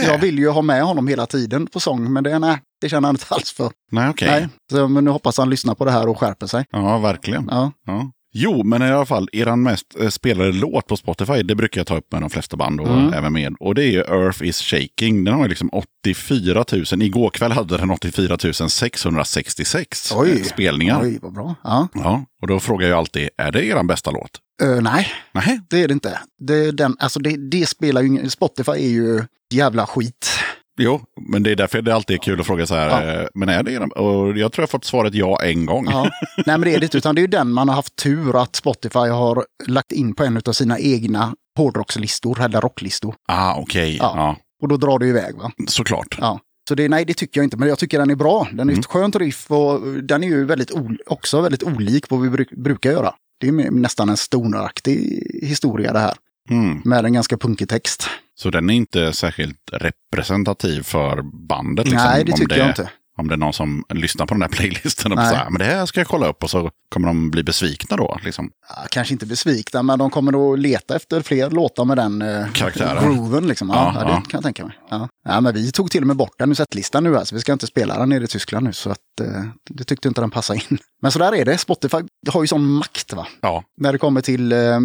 [0.05, 3.07] Jag vill ju ha med honom hela tiden på sång men det, nej, det känner
[3.07, 3.71] han inte alls för.
[3.91, 4.27] Nej, okej.
[4.31, 4.47] Nej.
[4.71, 6.65] Så, men nu hoppas han lyssnar på det här och skärper sig.
[6.71, 7.47] Ja, verkligen.
[7.51, 7.71] Ja.
[7.85, 8.11] Ja.
[8.31, 11.87] Jo, men i alla fall, eran mest eh, spelade låt på Spotify, det brukar jag
[11.87, 13.13] ta upp med de flesta band och Mm.
[13.13, 13.55] även med.
[13.59, 15.23] Och det är ju Earth is shaking.
[15.23, 17.01] Den har ju liksom 84 000.
[17.01, 18.37] Igår kväll hade den 84
[18.69, 20.31] 666 Oj.
[20.31, 21.01] eh, spelningar.
[21.03, 21.55] Oj, vad bra.
[21.63, 21.87] Ja.
[21.93, 24.31] Ja, och då frågar jag alltid, är det eran bästa låt?
[24.61, 26.19] Ö, nej, Nej, det är det inte.
[26.39, 28.29] Det, den, alltså det, det spelar ju.
[28.29, 30.38] Spotify är ju jävla skit.
[30.79, 33.21] Jo, men det är därför det alltid är kul att fråga så här, Ja.
[33.21, 33.79] eh, men är det?
[33.79, 35.87] Och jag tror jag fått svaret ja en gång.
[35.89, 36.03] Ja.
[36.37, 38.55] Nej, men det är det utan det är ju den man har haft tur att
[38.55, 43.15] Spotify har lagt in på en av sina egna hårdrockslistor, eller rocklistor.
[43.27, 43.97] Ah, okej.
[43.97, 44.13] Ja.
[44.15, 44.35] Ja.
[44.61, 45.35] Och då drar det iväg.
[45.35, 45.51] Va?
[45.67, 46.17] såklart.
[46.21, 46.39] Ja.
[46.69, 48.47] Så det, nej, det tycker jag inte, men jag tycker den är bra.
[48.51, 48.79] Den är Mm.
[48.79, 50.71] ett skönt riff och den är ju väldigt
[51.07, 53.13] också väldigt olik vad vi bruk, brukar göra.
[53.39, 56.13] Det är nästan en stoneraktig historia det här,
[56.49, 56.81] Mm.
[56.85, 58.07] med en ganska punkig text.
[58.41, 61.85] Så den är inte särskilt representativ för bandet?
[61.85, 62.89] Liksom, nej, det tycker jag inte.
[63.17, 65.29] Om det är någon som lyssnar på den här playlisten och Nej.
[65.29, 68.19] säger men det här ska jag kolla upp och så kommer de bli besvikna då.
[68.23, 68.51] Liksom.
[68.69, 72.51] Ja, kanske inte besvikna, men de kommer nog leta efter fler låtar med den eh,
[72.53, 73.03] Karaktären.
[73.15, 73.47] grooven.
[73.47, 73.69] Liksom.
[73.69, 74.79] Ja, Ja, ja, det kan jag tänka mig.
[74.89, 75.09] Ja.
[75.25, 77.35] Ja, men vi tog till och med bort den ur setlistan nu, alltså.
[77.35, 80.21] vi ska inte spela den nere i Tyskland nu, så att, eh, det tyckte inte
[80.21, 80.77] den passade in.
[81.01, 81.97] Men så där är det, Spotify
[82.29, 83.27] har ju sån makt va?
[83.41, 83.63] Ja.
[83.81, 84.79] när det kommer till, eh,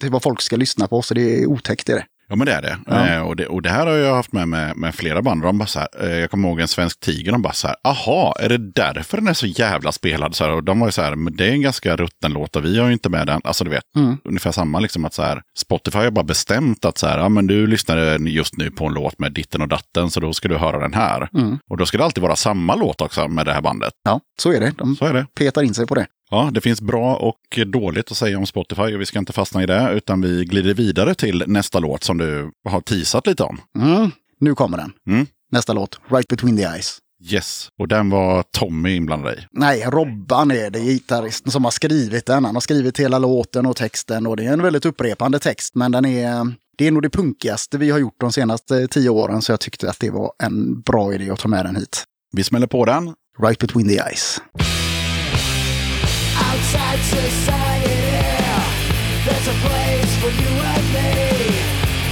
[0.00, 2.04] till vad folk ska lyssna på, så det är otäckt är det.
[2.28, 2.78] Ja, men det är det.
[2.86, 3.06] Ja.
[3.08, 3.46] Eh, och det.
[3.46, 5.42] Och det här har jag haft med med, med flera band.
[5.42, 7.76] De bara så här, eh, jag kommer ihåg en svensk tiger, de bara så här,
[7.84, 10.34] aha, är det därför den är så jävla spelad?
[10.34, 12.56] Så här, och de var ju så här, men det är en ganska rutten låt
[12.56, 13.40] och vi har ju inte med den.
[13.44, 14.16] Alltså du vet, Mm.
[14.24, 17.46] ungefär samma liksom att så här, Spotify har bara bestämt att så här, ja men
[17.46, 20.56] du lyssnar just nu på en låt med ditten och datten, så då ska du
[20.56, 21.28] höra den här.
[21.34, 21.58] Mm.
[21.70, 23.92] Och då ska det alltid vara samma låt också med det här bandet.
[24.04, 24.72] Ja, så är det.
[24.78, 25.26] De Så är det.
[25.38, 26.06] petar in sig på det.
[26.30, 29.62] Ja, det finns bra och dåligt att säga om Spotify och vi ska inte fastna
[29.62, 33.60] i det, utan vi glider vidare till nästa låt som du har teasat lite om.
[33.78, 34.10] Mm.
[34.40, 34.92] Nu kommer den.
[35.06, 35.26] Mm.
[35.52, 36.98] Nästa låt, Right Between the Eyes.
[37.30, 39.46] Yes, och den var Tommy inblandad i.
[39.50, 42.44] Nej, Robban är det, gitarristen som har skrivit den.
[42.44, 45.92] Han har skrivit hela låten och texten och det är en väldigt upprepande text, men
[45.92, 49.52] den är, det är nog det punkigaste vi har gjort de senaste tio åren, så
[49.52, 52.04] jag tyckte att det var en bra idé att ta med den hit.
[52.32, 53.14] Vi smäller på den.
[53.42, 54.40] Right Between the Eyes.
[56.66, 57.94] Outside society,
[59.24, 61.14] there's a place for you and me.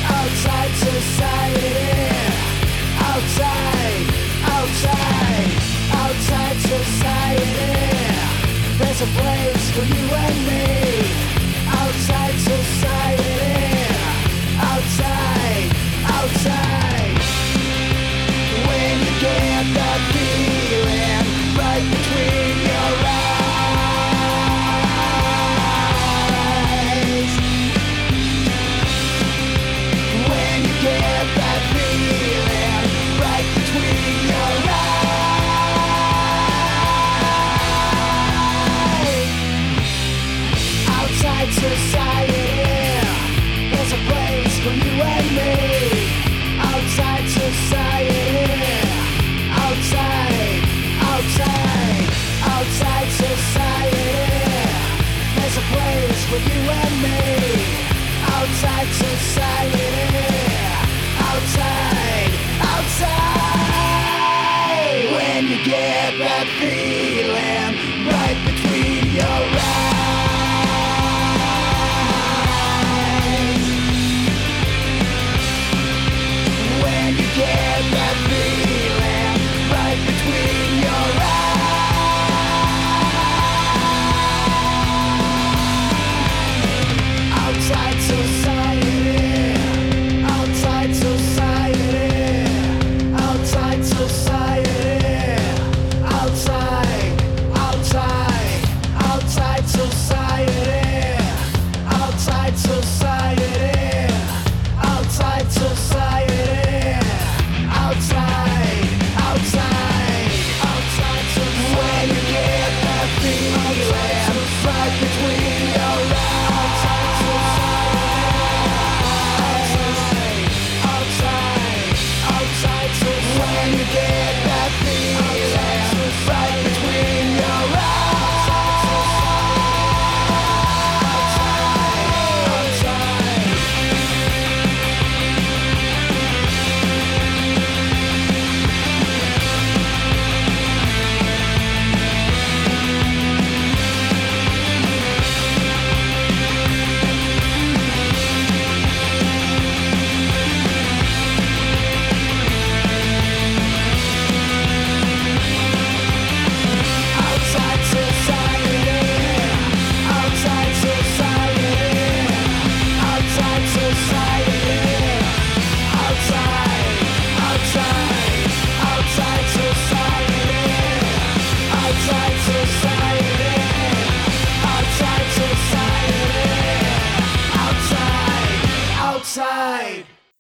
[0.06, 1.74] Outside society,
[3.00, 4.06] outside,
[4.54, 5.50] outside,
[5.90, 7.74] outside society,
[8.78, 10.83] there's a place for you and me.
[58.54, 59.73] side to side.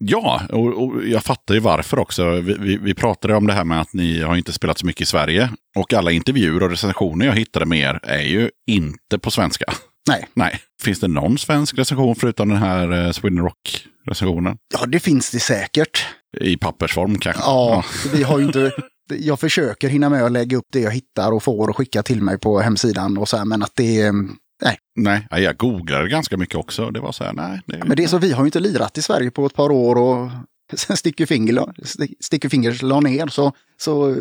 [0.06, 2.30] Ja, och, och jag fattar ju varför också.
[2.30, 5.02] Vi, vi, vi pratade om det här med att ni har inte spelat så mycket
[5.02, 5.50] i Sverige.
[5.76, 9.64] Och alla intervjuer och recensioner jag hittade med er är ju inte på svenska.
[10.08, 10.60] Nej, Nej.
[10.82, 14.56] Finns det någon svensk recension förutom den här eh, Sweden Rock-recensionen?
[14.78, 16.06] ja det finns det säkert.
[16.40, 17.42] I pappersform kanske?
[17.42, 18.72] Ja, vi har inte...
[19.18, 22.22] Jag försöker hinna med att lägga upp det jag hittar och får och skicka till
[22.22, 24.12] mig på hemsidan och så här, men att det är...
[24.62, 26.90] Nej, Nej, ja, jag googlade ganska mycket också.
[26.90, 27.60] Det var så här, nej.
[27.66, 29.72] Det, men det är så, vi har ju inte lirat i Sverige på ett par
[29.72, 30.30] år och
[30.78, 33.52] sen Sticky Finger, Fingers la ner så...
[33.76, 34.16] så eh,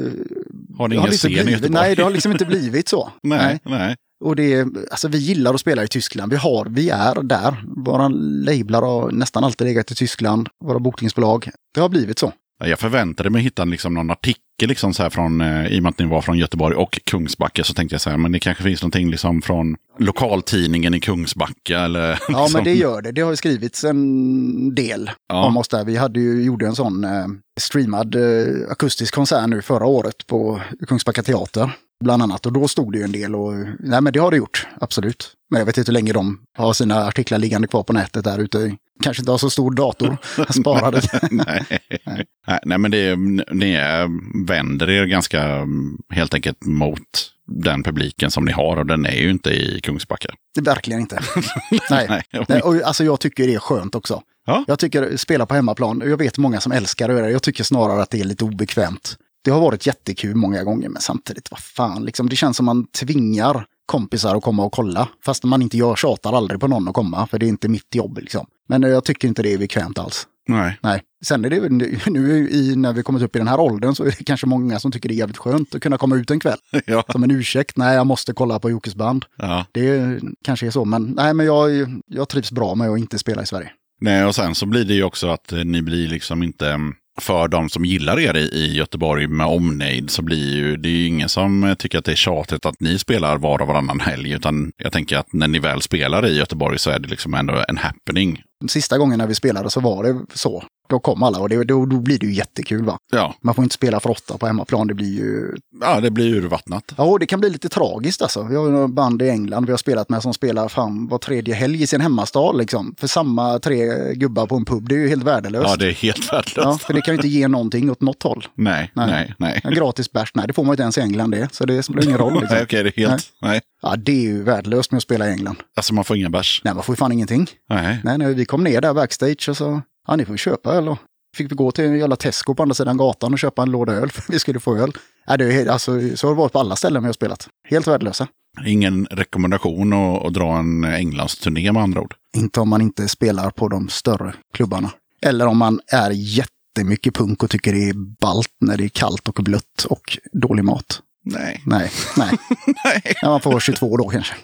[0.78, 1.82] har det ingen liksom scen i blivit, Göteborg?
[1.82, 3.12] Nej, det har liksom inte blivit så.
[3.24, 3.96] nej, nej.
[4.24, 6.32] Och det alltså vi gillar att spela i Tyskland.
[6.32, 7.64] Vi har, vi är där.
[7.86, 10.50] Våra lablar har nästan alltid legat i Tyskland.
[10.66, 11.50] Våra bokningsbolag.
[11.74, 12.34] Det har blivit så.
[12.60, 15.84] Ja, Jag förväntade mig hitta liksom någon artikel liksom så här från, eh, i och
[15.84, 18.40] med att ni var från Göteborg och Kungsbacka så tänkte jag så här, men det
[18.40, 22.50] kanske finns någonting liksom från lokaltidningen i Kungsbacka eller Ja, liksom.
[22.54, 23.12] men det gör det.
[23.12, 25.46] Det har skrivits en del Ja.
[25.46, 25.86] om oss där.
[25.86, 27.26] Vi hade ju, gjorde en sån eh,
[27.60, 31.70] streamad eh, akustisk konsert nu förra året på Kungsbacka teater.
[32.04, 32.46] Bland annat.
[32.46, 35.32] Och då stod det ju en del och nej men det har det gjort, absolut.
[35.50, 38.40] Men jag vet inte hur länge de har sina artiklar liggande kvar på nätet där
[38.40, 38.76] ute.
[39.04, 40.18] Kanske inte har så stor dator
[40.62, 41.02] sparade.
[41.32, 41.66] nej.
[42.06, 42.60] Nej.
[42.66, 43.16] nej, men det är,
[43.54, 44.10] ni är,
[44.48, 49.22] vänder er ganska mm, helt enkelt mot den publiken som ni har och den är
[49.22, 50.30] ju inte i Kungsbacka.
[50.56, 51.20] Det verkligen inte.
[51.90, 52.06] Nej.
[52.10, 52.24] Nej.
[52.48, 54.22] Nej, och alltså jag tycker det är skönt också.
[54.46, 54.64] Ja.
[54.68, 57.32] Jag tycker spela på hemmaplan, jag vet många som älskar att göra det.
[57.32, 59.18] Jag tycker snarare att det är lite obekvämt.
[59.44, 62.88] Det har varit jättekul många gånger, men samtidigt, vad fan, liksom, det känns som man
[62.88, 65.10] tvingar kompisar att komma och kolla.
[65.26, 67.96] Fast man inte gör, tjatar aldrig på någon att komma, för det är inte mitt
[67.96, 68.46] jobb liksom.
[68.68, 70.28] Men eh, jag tycker inte det är bekvämt alls.
[70.48, 70.80] Nej.
[70.82, 71.02] Nej.
[71.26, 71.70] Sen är det
[72.10, 74.80] nu, i, när vi kommit upp i den här åldern så är det kanske många
[74.80, 76.58] som tycker det är jävligt skönt att kunna komma ut en kväll.
[76.86, 77.04] Ja.
[77.12, 79.26] Som en ursäkt, nej jag måste kolla på Jokes band.
[79.38, 79.66] Ja.
[79.72, 81.70] Det kanske är så, men nej men jag,
[82.08, 83.72] jag trivs bra med att inte spela i Sverige.
[84.02, 86.94] Nej, och sen så blir det ju också att eh, ni blir liksom inte, mm,
[87.22, 91.08] för de som gillar er i, Göteborg med omnejd, så blir ju, det är ju
[91.08, 94.72] ingen som tycker att det är tjatigt att ni spelar var och varannan helg, utan
[94.78, 97.78] jag tänker att när ni väl spelar i Göteborg så är det liksom ändå en
[97.78, 98.42] happening.
[98.68, 100.64] Sista gången när vi spelade så var det så.
[100.90, 102.98] Då kom alla och det, då, då blir det ju jättekul va.
[103.12, 105.56] Ja, Man får inte spela för åtta på hemmaplan, det blir ju...
[105.82, 106.94] ja det blir urvattnat.
[106.98, 108.44] Ja, och det kan bli lite tragiskt alltså.
[108.44, 111.18] Vi har ju några band i England vi har spelat med som spelar fan var
[111.18, 112.96] tredje helg i sin hemmastad liksom.
[112.98, 115.70] För samma tre gubbar på en pub, det är ju helt värdelöst.
[115.70, 116.84] Ja, det är helt Ja, värdelöst.
[116.84, 118.48] för det kan ju inte ge någonting åt något håll.
[118.56, 119.08] Nej, Nej.
[119.08, 119.62] nej, nej.
[119.64, 121.50] En gratis bärs, nej det får man ju inte ens i England det.
[121.56, 122.34] Så det spelar ingen roll.
[122.40, 122.48] Liksom.
[122.56, 123.62] Nej, okej, det är helt, nej.
[123.82, 125.58] Ja, det är ju värdelöst med att spela i England.
[125.76, 126.62] Alltså man får ingen bärs.
[126.64, 127.48] Nej, man får ju fan ingenting.
[127.70, 128.00] Nej.
[128.04, 130.90] Nej, nej, vi kom ner där backstage och så, ja ni får köpa öl.
[130.90, 130.98] Och
[131.38, 133.94] fick vi gå till en jävla Tesco på andra sidan gatan och köpa en låda
[133.94, 134.92] öl för vi skulle få öl.
[135.26, 137.48] Ja, det är, alltså, så har det varit på alla ställen vi har spelat.
[137.70, 138.28] Helt värdelösa.
[138.66, 142.16] Ingen rekommendation att, att dra en Englandsturné med andra ord.
[142.38, 144.92] Inte om man inte spelar på de större klubbarna.
[145.22, 149.28] Eller om man är jättemycket punk och tycker det är ballt när det är kallt
[149.28, 151.02] och blött och dålig mat.
[151.26, 151.62] Nej.
[151.66, 152.32] Nej, nej.
[152.86, 153.02] Nej.
[153.22, 154.36] Ja, man får vara 22 då kanske.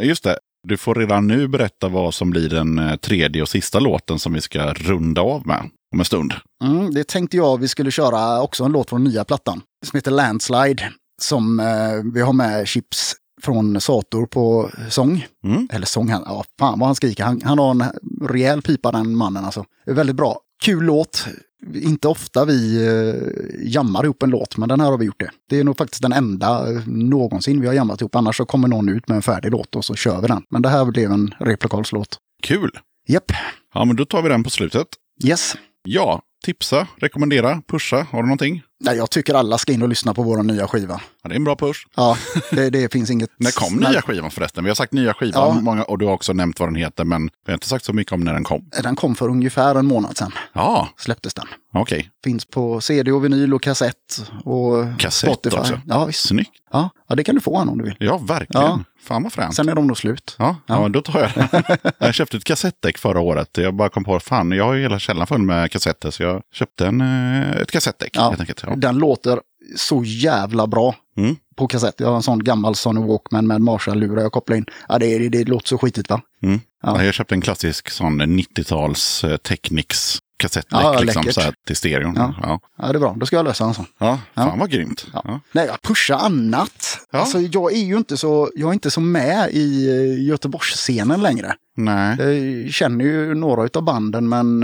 [0.00, 0.38] Just det.
[0.68, 4.32] Du får redan nu berätta vad som blir den eh, tredje och sista låten som
[4.32, 6.34] vi ska runda av med om en stund.
[6.64, 9.60] Mm, det tänkte jag vi skulle köra också en låt från nya plattan.
[9.86, 10.92] Som heter Landslide.
[11.22, 15.26] Som eh, vi har med Chips från Sator på sång.
[15.44, 15.68] Mm.
[15.72, 17.24] Eller sång, han, ja fan vad han skriker.
[17.24, 17.84] Han, han har en
[18.28, 19.64] rejäl pipa den mannen alltså.
[19.86, 20.40] Väldigt bra.
[20.62, 21.26] Kul låt.
[21.74, 25.30] Inte ofta vi eh, jammar ihop en låt, men den här har vi gjort det.
[25.50, 28.14] Det är nog faktiskt den enda eh, någonsin vi har jammat ihop.
[28.16, 30.42] Annars så kommer någon ut med en färdig låt och så kör vi den.
[30.50, 32.18] Men det här blev en replokalslåt.
[32.42, 32.70] Kul!
[33.08, 33.32] Japp,
[33.74, 34.86] Ja, men då tar vi den på slutet.
[35.24, 35.54] yes.
[35.82, 38.06] Ja, tipsa, rekommendera, pusha.
[38.10, 38.62] Har du någonting?
[38.82, 41.00] Nej, jag tycker alla ska in och lyssna på vår nya skiva.
[41.22, 41.86] Ja, det är en bra push.
[41.96, 42.16] Ja,
[42.50, 43.30] det, det finns inget...
[43.36, 44.64] När kom nya skivan förresten?
[44.64, 45.60] Vi har sagt nya skivan Ja.
[45.60, 47.92] många, och du har också nämnt vad den heter, men vi har inte sagt så
[47.92, 48.68] mycket om när den kom.
[48.82, 50.32] Den kom för ungefär en månad sedan.
[50.52, 51.46] Ja, Släpptes den.
[51.74, 52.10] okej.
[52.24, 54.22] Finns på CD och vinyl och kassett.
[54.44, 55.56] Och Kassett Spotify.
[55.56, 55.80] också.
[55.86, 56.28] Ja, visst.
[56.28, 56.50] Snyggt.
[56.72, 57.96] Ja, ja, det kan du få han om du vill.
[57.98, 58.66] Ja, verkligen.
[58.66, 58.80] Ja.
[59.02, 59.54] Fan vad fränt.
[59.54, 60.36] Sen är de nog slut.
[60.38, 60.88] Ja, ja.
[60.88, 61.78] då tar jag det.
[61.98, 63.48] Jag köpte ett kassettdäck förra året.
[63.58, 66.10] Jag bara kom på, fan, jag har ju hela källaren full med kassetter.
[66.10, 68.28] Så jag köpte en, eh, ett kassettdäck Ja.
[68.28, 68.62] helt enkelt.
[68.66, 68.74] Ja.
[68.76, 69.40] Den låter
[69.76, 71.36] så jävla bra Mm.
[71.56, 72.00] på kassett.
[72.00, 74.66] Jag har en sån gammal Sony Walkman med Marshall-lurar jag kopplar in.
[74.88, 76.20] Ja, det, det, det låter så skitigt va?
[76.42, 76.60] Mm.
[76.82, 76.94] Ja.
[76.98, 77.04] Ja.
[77.04, 81.34] Jag köpte en klassisk sån 90-tals eh, Technics kassettdäck Ja, liksom, läckert.
[81.34, 82.14] så här, till stereon.
[82.16, 82.34] Ja.
[82.42, 82.60] Ja.
[82.78, 82.86] Ja.
[82.86, 83.14] Det är bra.
[83.18, 83.86] Då ska jag lösa en sån.
[83.98, 84.54] fan Ja.
[84.58, 85.06] vad grymt.
[85.12, 85.40] Ja.
[85.52, 86.98] Nej, pushar annat.
[87.12, 91.54] Alltså, jag är ju inte så, jag är inte så med i eh, Göteborgsscenen längre.
[91.76, 92.16] Nej,
[92.64, 94.62] Jag känner ju några av banden, men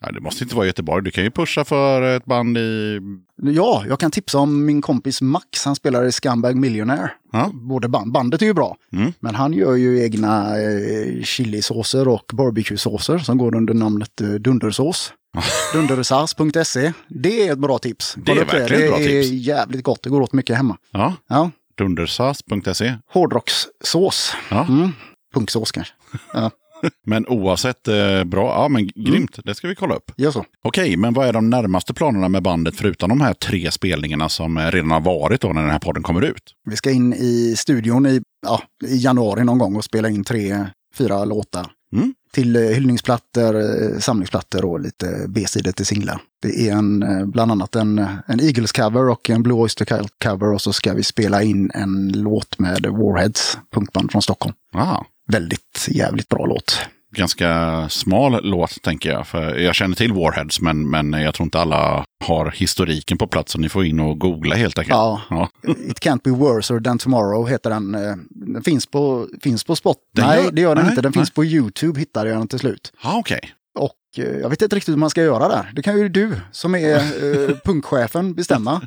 [0.00, 1.04] ja, det måste inte vara Göteborg.
[1.04, 3.00] Du kan ju pusha för ett band i...
[3.42, 5.64] ja, jag kan tipsa om min kompis Max.
[5.64, 7.10] Han spelar i Scumbag Millionaire.
[7.32, 7.50] Ja.
[7.54, 9.12] Både band, bandet är ju bra, Mm.
[9.20, 15.12] men han gör ju egna eh, chilisåser och barbecuesåser som går under namnet eh, Dundersås.
[15.72, 16.92] Dundersas.se.
[17.08, 18.14] Det är ett bra tips.
[18.16, 19.32] Det är verkligen ett bra Det är tips.
[19.46, 20.02] jävligt gott.
[20.02, 20.76] Det går åt mycket hemma.
[20.92, 22.94] Ja, Ja, dundersas.se.
[23.12, 24.32] hårdrockssås.
[24.50, 24.66] Ja.
[24.68, 24.90] Mm.
[25.34, 25.94] Punksås kanske.
[26.34, 26.50] Ja,
[27.06, 29.38] Men oavsett eh, bra, ja men grymt.
[29.44, 30.12] Det ska vi kolla upp.
[30.16, 30.44] gör så.
[30.64, 34.56] Okej, men vad är de närmaste planerna med bandet förutom de här tre spelningarna som
[34.56, 36.54] eh, redan har varit då när den här podden kommer ut?
[36.70, 40.66] Vi ska in i studion i, ja, i januari någon gång och spela in tre,
[40.94, 41.66] fyra låtar.
[41.92, 42.14] Mm.
[42.32, 46.20] Till eh, hyllningsplattor, eh, samlingsplattor och lite B-sidor till singlar.
[46.42, 50.94] Det är en, bland annat en, en Eagles-cover och en Blue Oyster-cover och så ska
[50.94, 54.54] vi spela in en låt med Warheads, punkband från Stockholm.
[54.72, 56.78] Ah, Väldigt jävligt bra låt.
[57.16, 59.26] ganska smal låt tänker jag.
[59.26, 63.52] För jag känner till Warheads, men, men jag tror inte alla har historiken på plats.
[63.52, 64.94] Så ni får in och googla helt enkelt.
[64.94, 65.20] Ja.
[65.30, 65.48] ja.
[65.88, 67.94] It can't be worse than tomorrow heter den.
[67.94, 69.96] eh, Den finns på, finns på Spot.
[70.14, 71.02] Den nej, gör- det gör den nej, inte.
[71.02, 71.18] Den nej.
[71.20, 72.92] finns på YouTube hittade jag den till slut.
[73.02, 73.40] Ah, Okej.
[73.78, 75.70] Och eh, jag vet inte riktigt hur man ska göra där.
[75.74, 78.80] Det kan ju du som är eh, punkchefen bestämma.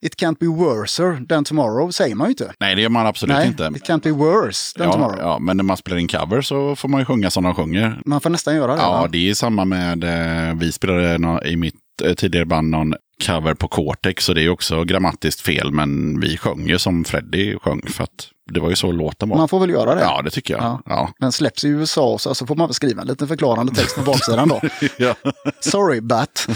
[0.00, 2.52] It can't be worser than tomorrow säger man ju inte.
[2.60, 3.70] Nej, det gör man absolut Nej, inte.
[3.76, 5.18] it can't be worse than Ja, tomorrow.
[5.18, 8.02] ja, men när man spelar in cover så får man ju sjunga som de sjunger.
[8.04, 8.82] Man får nästan göra det.
[8.82, 9.08] Ja, va?
[9.08, 11.74] det är samma med, eh, vi spelade i mitt
[12.04, 12.94] eh, tidigare band någon
[13.26, 14.24] cover på Cortex.
[14.24, 17.82] Så det är också grammatiskt fel, men vi sjöng ju som Freddie sjöng.
[17.86, 19.36] För att det var ju så låten var.
[19.36, 20.00] Man får väl göra det.
[20.00, 20.62] Ja, det tycker jag.
[20.62, 20.82] Ja.
[20.86, 21.12] Ja.
[21.18, 24.02] Den släpps i USA så så får man väl skriva en liten förklarande text på
[24.02, 24.60] baksidan då.
[24.96, 25.14] Ja.
[25.60, 26.46] Sorry but.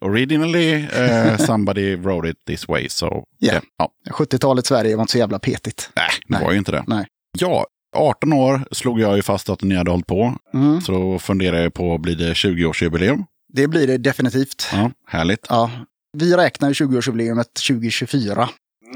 [0.00, 2.88] Originally uh, somebody wrote it this way.
[2.88, 3.62] So, Yeah.
[3.78, 3.88] ja.
[4.10, 5.90] 70-talets Sverige var inte så jävla petigt.
[5.96, 6.44] Nej, det Nej.
[6.44, 6.84] var ju inte det.
[6.86, 7.06] Nej.
[7.38, 10.34] Ja, 18 år slog jag ju fast att ni hade hållit på.
[10.54, 10.80] Mm.
[10.80, 13.24] Så då funderar jag på, blir det 20-årsjubileum?
[13.52, 14.66] Det blir det definitivt.
[14.72, 15.46] Ja, härligt.
[15.48, 15.70] Ja,
[16.12, 18.48] vi räknar ju 20-årsjubileumet 2024.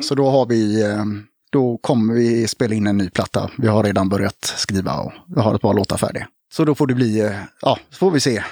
[0.02, 1.04] Så då har vi, eh,
[1.52, 3.50] då kommer vi spela in en ny platta.
[3.58, 6.28] Vi har redan börjat skriva och vi har ett par låtar färdiga.
[6.52, 7.32] Så då får det bli, eh,
[7.62, 8.42] ja, så får vi se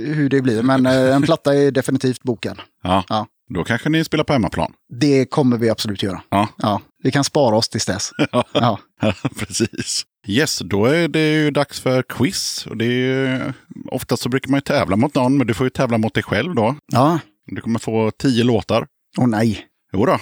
[0.00, 0.62] hur det blir.
[0.62, 2.60] Men eh, en platta är definitivt bokad.
[2.82, 3.04] Ja.
[3.08, 3.26] Ja.
[3.54, 4.72] Då kanske ni spelar på hemmaplan.
[5.00, 6.22] Det kommer vi absolut göra.
[6.28, 6.48] Ja.
[6.56, 8.10] Ja, vi kan spara oss tills dess.
[8.32, 8.78] Ja, Ja,
[9.38, 10.04] precis.
[10.26, 12.66] Yes, då är det ju dags för quiz.
[12.66, 13.52] Och det är
[13.90, 16.22] oftast så brukar man ju tävla mot någon, men du får ju tävla mot dig
[16.22, 16.76] själv då.
[16.92, 17.18] ja.
[17.52, 18.86] Du kommer få tio låtar.
[19.18, 19.66] åh nej.
[19.92, 20.18] Jo då.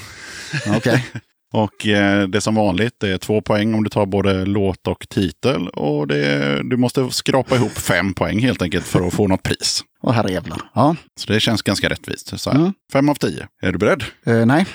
[0.76, 1.06] Okej.
[1.52, 4.86] Och eh, det är som vanligt, det är två poäng om du tar både låt
[4.86, 5.68] och titel.
[5.68, 9.42] Och det är, du måste skrapa ihop fem poäng helt enkelt för att få något
[9.42, 9.84] pris.
[10.02, 10.60] Åh herrejävlar.
[10.74, 12.40] Ja, Så det känns ganska rättvist.
[12.40, 12.50] Så.
[12.50, 12.72] Mm.
[12.92, 13.46] Fem av tio.
[13.62, 14.04] Är du beredd?
[14.26, 14.66] eh, nej.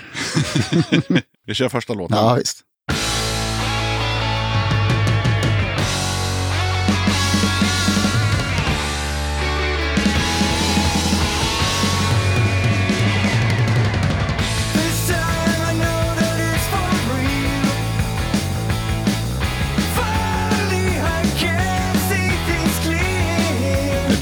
[1.45, 2.17] Vi kör första låten.
[2.17, 2.61] Ja, visst.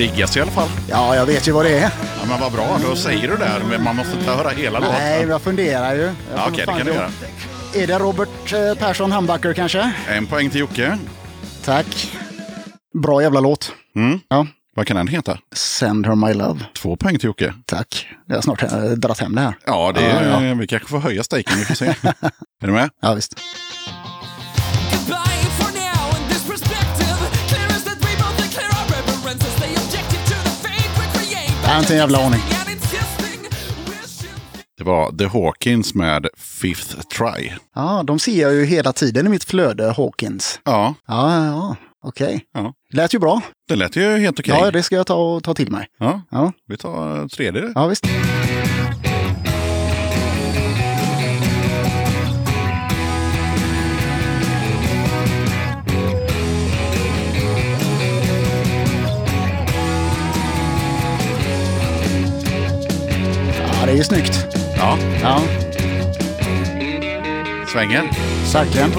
[0.01, 0.69] Diggas i alla fall.
[0.89, 1.81] Ja, jag vet ju vad det är.
[2.19, 3.61] Ja, men vad bra, då säger du det.
[3.69, 4.95] Men man måste inte höra hela låten.
[4.99, 6.01] Nej, jag funderar ju.
[6.01, 7.09] Jag Ja, Okej, det kan du göra.
[7.75, 9.91] Är det Robert eh, Persson Hambacker kanske?
[10.09, 10.97] En poäng till Jocke.
[11.65, 12.11] Tack.
[13.03, 13.71] Bra jävla låt.
[13.95, 14.19] Mm.
[14.27, 14.47] Ja.
[14.75, 15.37] Vad kan den heta?
[15.55, 16.59] Send her my love.
[16.75, 17.53] Två poäng till Jocke.
[17.65, 18.07] Tack.
[18.27, 19.53] Jag har snart eh, dragit hem det här.
[19.65, 20.53] Ja, det Ja, är, ja.
[20.53, 21.57] vi kanske får höja stejken.
[21.59, 21.85] Vi får se.
[22.63, 22.89] är du med?
[23.01, 23.35] Ja, visst.
[31.71, 32.39] Jag har inte en jävla aning.
[34.77, 37.51] Det var The Hawkins med Fifth Try.
[37.75, 40.59] Ja, de ser jag ju hela tiden i mitt flöde, Hawkins.
[40.65, 42.41] Ja, Ja, ja, okej.
[42.53, 42.73] Ja.
[42.93, 43.41] Lät ju bra.
[43.67, 44.55] det lät ju helt okej.
[44.59, 45.87] Ja, det ska jag ta, ta till mig.
[45.99, 47.71] Ja, Ja, vi tar tredje.
[47.75, 48.07] ja visst.
[63.91, 64.45] Det är ju snyggt.
[64.77, 65.41] Ja, Ja,
[67.67, 68.03] svänger.
[68.53, 68.91] verkligen.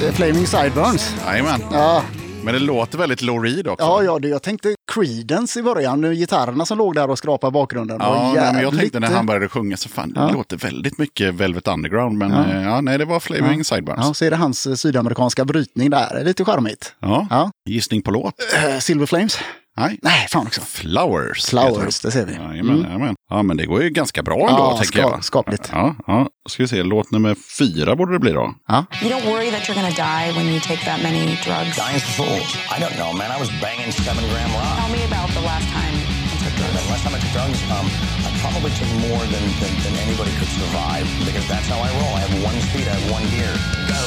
[0.00, 1.14] Det är Flaming Sideburns.
[1.26, 1.62] Jajamän.
[1.72, 2.02] Ja,
[2.44, 3.86] Men det låter väldigt Lou Reed också.
[3.86, 6.14] ja, ja det, jag tänkte Creedence i början.
[6.14, 7.96] Gitarrerna som låg där och skrapade bakgrunden.
[8.00, 10.30] Ja, nej, men jag tänkte när han började sjunga så fan, det Ja.
[10.30, 12.18] låter väldigt mycket Velvet Underground.
[12.18, 12.44] Men Ja.
[12.54, 14.00] ja, ja nej, det var Flaming Sideburns.
[14.06, 16.08] Ja, så är det hans eh, sydamerikanska brytning där.
[16.14, 16.94] Det är lite charmigt.
[17.00, 17.26] Ja.
[17.30, 17.50] Ja.
[17.68, 18.34] Gissning på låt?
[18.72, 19.38] Eh, Silver Flames?
[19.76, 19.98] Nej.
[20.02, 20.60] Nej, fan också.
[20.60, 21.44] Flowers.
[21.46, 22.32] Flowers, det ser vi.
[22.34, 22.84] Jajamän, Mm.
[22.84, 23.14] jajamän.
[23.30, 25.24] Ja, men det går ju ganska bra ändå, Ja, tänker ska- jag.
[25.24, 25.68] skapligt.
[25.72, 26.28] Ja, ja.
[26.50, 28.54] Ska vi se, låt nummer fyra borde det bli då.
[28.68, 28.78] Ja.
[29.02, 31.74] You don't worry that you're to die when you take that many drugs.
[31.82, 32.48] Dying's fools.
[32.74, 33.28] I don't know, man.
[33.36, 34.74] I was banging seven gram rock.
[34.80, 35.94] Tell me about the last time
[36.30, 36.90] you took The drugs.
[36.92, 37.86] last time I took drugs, um,
[38.26, 42.12] I probably took more than, than, than anybody could survive because that's how I roll.
[42.18, 43.52] I have one speed, I have one gear.
[43.94, 44.02] Go.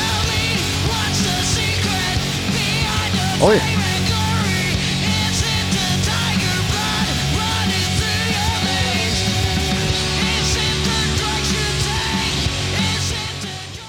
[0.00, 0.42] Tell me
[0.90, 2.16] what's the secret
[2.58, 3.58] behind the Oj.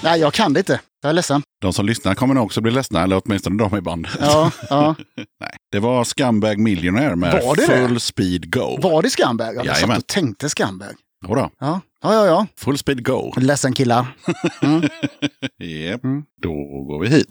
[0.04, 0.80] Nej, jag kan det inte.
[1.02, 1.42] Jag är ledsen.
[1.62, 4.12] De som lyssnar kommer nog också bli ledsna, eller åtminstone de i bandet.
[4.20, 4.96] Ja, ja.
[5.40, 7.88] Nej, det var Scumbag Millionaire med Var det det?
[7.88, 8.78] Full Speed Go.
[8.82, 9.66] Var det Scumbag?
[9.66, 10.96] Jag satt och tänkte Scumbag.
[11.28, 12.26] Jodå, Ja, ja, ja.
[12.26, 12.48] ja.
[12.58, 13.34] Full Speed Go.
[13.38, 14.06] Ledsen killar.
[15.64, 16.04] Yep.
[16.04, 16.24] Mm.
[16.42, 16.54] Då
[16.84, 17.30] går vi hit.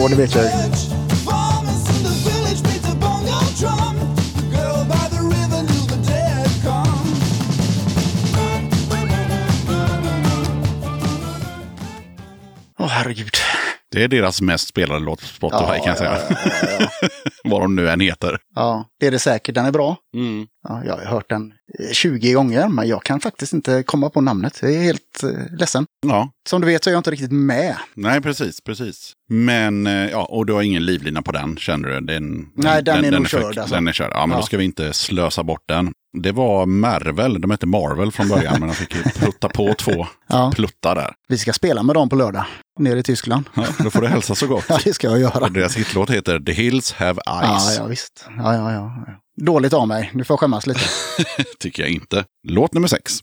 [0.00, 0.40] Åh, det vet ju.
[12.78, 13.47] Åh, herregud.
[13.90, 16.18] Det är deras mest spelade låt på Spotify Ja, kan jag säga.
[16.80, 16.88] ja,
[17.44, 18.38] Vad de nu än heter.
[18.54, 19.54] Ja, det är det säkert.
[19.54, 19.96] Den är bra.
[20.68, 24.20] Ja, jag har hört den eh, 20 gånger, men jag kan faktiskt inte komma på
[24.20, 24.58] namnet.
[24.62, 25.86] Jag är helt eh, ledsen.
[26.06, 27.76] Ja, Som du vet så är jag inte riktigt med.
[27.94, 29.12] nej precis, precis.
[29.30, 32.00] Men, eh, ja, och du har ingen livlina på den, känner du?
[32.00, 33.74] Den, Nej, den är nog för- körd, alltså.
[33.74, 34.10] Den är körd.
[34.12, 34.36] Ja, men Ja.
[34.40, 35.92] då ska vi inte slösa bort den.
[36.12, 40.06] Det var Marvel, de hette Marvel från början, men de fick ju plutta på två
[40.28, 40.52] Ja.
[40.54, 41.14] pluttar där.
[41.28, 42.44] Vi ska spela med dem på lördag,
[42.78, 43.44] nere i Tyskland.
[43.54, 44.64] Ja, då får du hälsa så gott.
[44.68, 45.44] Ja, det ska jag göra.
[45.44, 47.76] Och deras hitlåt heter The Hills Have Ja, Eyes.
[47.78, 48.24] ja, visst.
[48.38, 49.04] Ja, ja, ja.
[49.06, 49.12] ja.
[49.44, 50.10] Dåligt av mig.
[50.14, 50.80] Nu får jag skämmas lite.
[51.58, 52.24] Tycker jag inte.
[52.48, 53.20] Låt nummer sex.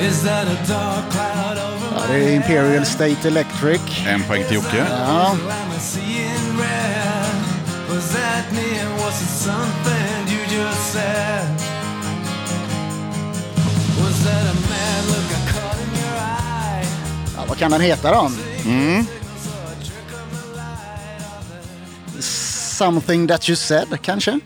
[0.00, 3.80] is that a dark cloud over Ja, det är Imperial State Electric.
[4.06, 4.86] En poäng till Jocke.
[4.90, 5.36] Ja,
[8.14, 11.48] Was that me and was it something you just said?
[13.98, 16.86] Was that a mad look I caught in your eye?
[17.36, 18.30] ja vad kan den heta då?
[22.78, 24.40] Something that you said, kanske?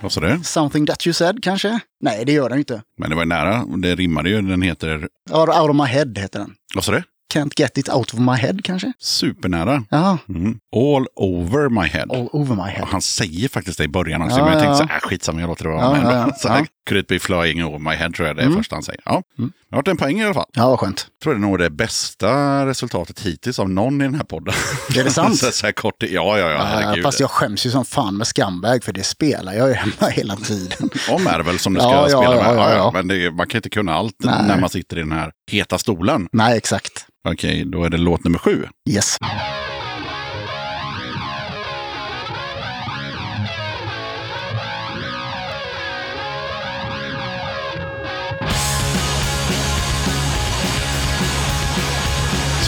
[0.00, 0.40] Vad sa du?
[0.44, 1.80] Something that you said, kanske?
[2.00, 2.82] Nej, det gör den inte.
[2.98, 3.64] Men det var ju nära.
[3.76, 4.42] Det rimmade ju.
[4.42, 5.08] Den heter...
[5.30, 6.54] Out of my head heter den.
[6.74, 7.02] Vad sa du?
[7.34, 8.92] Can't get it out of my head, kanske?
[8.98, 9.84] Supernära.
[9.90, 10.58] Ja, Mm.
[10.76, 12.06] All over my head.
[12.10, 12.82] all over my head.
[12.82, 14.38] Och han säger faktiskt det i början också.
[14.38, 14.88] Ja, men jag tänkte ja.
[14.88, 15.82] så här, äh, skitsamma, jag låter det vara.
[15.82, 16.32] Ja, men ja,
[16.88, 19.00] Could it be flying over my head tror jag det är första han säger.
[19.04, 19.22] Ja.
[19.36, 20.46] Det har varit en poäng i alla fall.
[20.52, 21.06] Ja, vad skönt.
[21.18, 24.54] Jag tror det är nog det bästa resultatet hittills av någon i den här podden.
[24.96, 25.36] Är det sant?
[25.38, 27.04] så, så här kort, ja, ja, ja, Ja, herregud.
[27.04, 30.36] fast jag skäms ju som fan med Scumbag, för det spelar jag ju hemma hela
[30.36, 30.90] tiden.
[31.10, 32.38] Om Marvel som du ska Ja, spela med.
[32.38, 32.90] ja, ja, Ja, ja.
[32.94, 34.34] Men det, man kan inte kunna allt Nej.
[34.46, 36.28] när man sitter i den här heta stolen.
[36.32, 37.06] Nej, exakt.
[37.28, 38.66] Okej, då är det låt nummer sju.
[38.90, 39.16] Yes.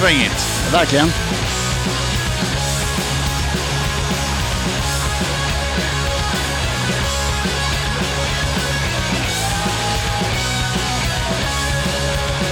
[0.00, 0.46] Svängigt.
[0.72, 1.06] Verkligen.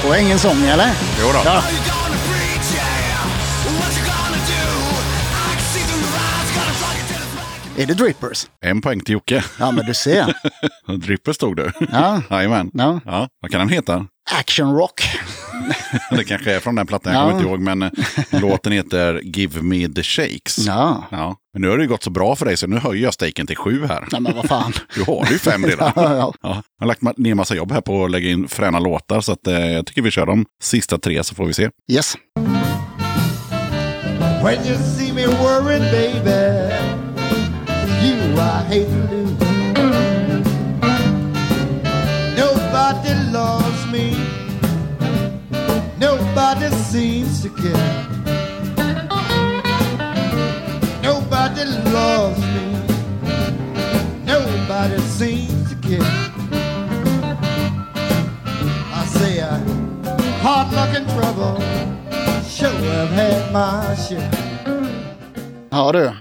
[0.09, 0.91] Och ingen sång eller?
[1.21, 1.41] Jo då.
[1.45, 1.63] Ja.
[7.77, 8.47] Är det Drippers?
[8.61, 9.45] En poäng till Jocke.
[9.59, 10.35] Ja, men du ser.
[10.99, 11.73] Dripper stod du.
[11.93, 12.23] Ja.
[12.31, 12.71] Jajamän.
[12.75, 13.01] Ja.
[13.05, 13.29] Ja.
[13.41, 14.07] Vad kan den heta?
[14.33, 15.03] Action rock.
[16.11, 17.25] Det kanske är från den plattan, jag Ja.
[17.27, 17.61] kommer inte ihåg.
[17.61, 17.91] Men eh,
[18.31, 20.59] låten heter Give Me The Shakes.
[20.59, 21.05] Ja.
[21.11, 21.37] Ja.
[21.53, 23.47] Men nu har det ju gått så bra för dig så nu höjer jag steken
[23.47, 24.09] till sju här.
[24.13, 24.73] Nej, men vad fan.
[24.95, 25.93] Du har ju fem redan.
[25.97, 26.33] Ja, ja.
[26.43, 29.21] Ja, jag har lagt ner massa jobb här på att lägga in fräna låtar.
[29.21, 31.71] Så att, eh, jag tycker vi kör de sista tre så får vi se.
[31.93, 32.15] Yes.
[34.45, 36.31] When you see me worried, baby,
[38.05, 39.48] you I hate
[46.39, 48.05] Nobody seems to care.
[51.03, 52.79] Nobody loves me.
[54.27, 56.13] Nobody seems to care.
[58.95, 59.59] I say I
[60.43, 61.61] hard luck and trouble.
[62.49, 64.31] Sure, I've had my share.
[65.71, 66.13] Ja du,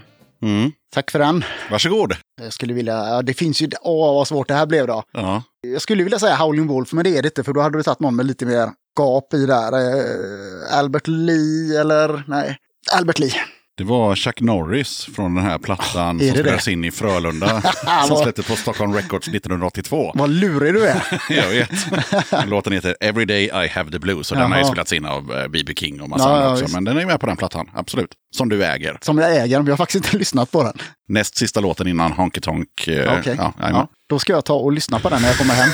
[0.42, 0.72] Mm.
[0.94, 1.44] tack för den.
[1.70, 2.14] Varsågod.
[2.42, 5.02] Jag skulle vilja, ja, det finns ju, åh vad svårt det här blev då.
[5.12, 5.42] Ja.
[5.60, 7.82] Jag skulle vilja säga Howling Wolf, men det är det inte, för då hade du
[7.82, 9.72] tagit någon med lite mer gap i där.
[9.72, 12.56] Eh, Albert Lee eller, nej,
[12.92, 13.32] Albert Lee.
[13.76, 16.32] Det var Chuck Norris från den här plattan som det?
[16.32, 17.62] spelades in i Frölunda.
[18.08, 20.12] som släpptes på Stockholm Records 1982.
[20.14, 21.02] Vad lurig du är.
[21.30, 21.70] Jag vet.
[22.48, 24.32] Låten heter Every Day I Have The Blues.
[24.32, 25.74] Och den har ju spelats in av eh, B.B.
[25.76, 26.64] King och massa Ja, andra ja, också.
[26.64, 26.74] visst.
[26.74, 28.10] Men den är med på den plattan, absolut.
[28.36, 28.98] Som du äger.
[29.02, 30.78] Som jag äger, men jag har faktiskt inte lyssnat på den.
[31.08, 32.88] Näst sista låten innan Honky Tonk.
[32.88, 33.34] eh, Okej.
[33.38, 33.88] ja, ja.
[34.08, 35.70] Då ska jag ta och lyssna på den när jag kommer hem.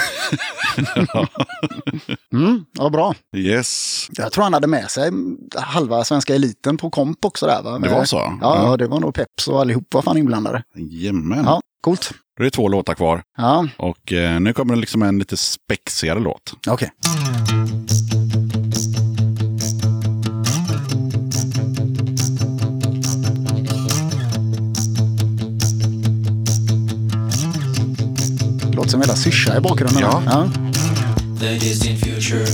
[2.44, 3.14] mm, ja, bra.
[3.36, 4.06] Yes.
[4.12, 5.10] Jag tror han hade med sig
[5.56, 7.62] halva svenska eliten på komp också där.
[7.62, 7.78] Va?
[7.78, 8.16] Det var så?
[8.16, 8.38] Ja,
[8.70, 8.76] Ja.
[8.76, 10.62] det var nog Peps och allihop var fan inblandade.
[10.76, 11.44] Jajamän.
[11.44, 12.10] Ja, coolt.
[12.36, 13.22] Då är det två låtar kvar.
[13.36, 16.52] Ja, Och eh, nu kommer det liksom en lite spexigare låt.
[16.68, 16.90] okej.
[28.84, 30.00] Låter som jävla syrsa i bakgrunden.
[30.00, 30.22] Ja.
[30.26, 30.50] ja.
[31.40, 32.46] The distant future.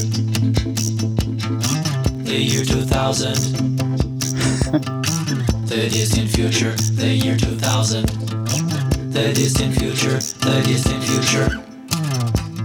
[2.26, 3.34] The year 2000.
[5.68, 6.76] the distant future.
[6.98, 8.06] The year 2000.
[9.12, 10.20] The distant future.
[10.40, 11.70] The distant future.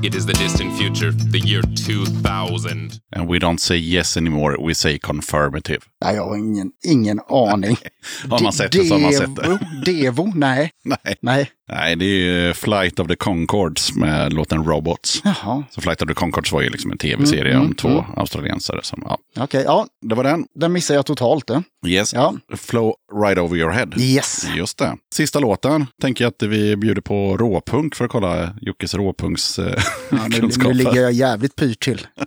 [0.04, 2.92] It is the distant future, the year 2000.
[3.16, 5.80] And we don't say yes anymore, we say confirmative.
[6.02, 7.78] Nej, jag har ingen, ingen aning.
[8.30, 9.42] Har man sett det så har man sett det.
[9.42, 9.60] Devo?
[9.86, 10.32] Devo?
[10.36, 10.72] Nej.
[10.84, 11.16] Nej.
[11.22, 11.50] Nej.
[11.72, 15.22] Nej, det är ju Flight of the Concords med låten Robots.
[15.24, 15.64] Jaha.
[15.70, 18.04] Så Flight of the Concords var ju liksom en tv-serie Mm, om mm, två mm.
[18.18, 18.80] australiensare.
[18.84, 19.18] Som, ja.
[19.40, 19.88] Okej, ja.
[20.02, 20.46] Det var den.
[20.60, 21.48] Den missar jag totalt.
[21.48, 21.64] Det.
[21.88, 22.14] Yes.
[22.14, 22.34] Ja.
[22.58, 23.88] Flow right over your head.
[23.98, 24.48] Yes.
[24.56, 24.96] Just det.
[25.14, 29.84] Sista låten tänker jag att vi bjuder på råpunk för att kolla Jockes råpunks eh,
[30.12, 32.08] Ja, nu, nu ligger jag jävligt pyrt till.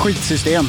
[0.00, 0.66] Skitsystem.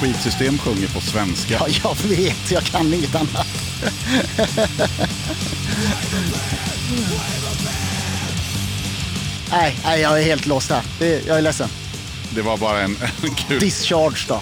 [0.00, 1.54] Skitsystem sjunger på svenska.
[1.54, 2.50] Ja, jag vet.
[2.50, 3.46] Jag kan inget annat.
[9.50, 10.82] nej, nej, jag är helt lost här.
[10.98, 11.68] Det, jag är ledsen.
[12.34, 13.60] Det var bara en, en kul...
[13.60, 14.40] Discharge då.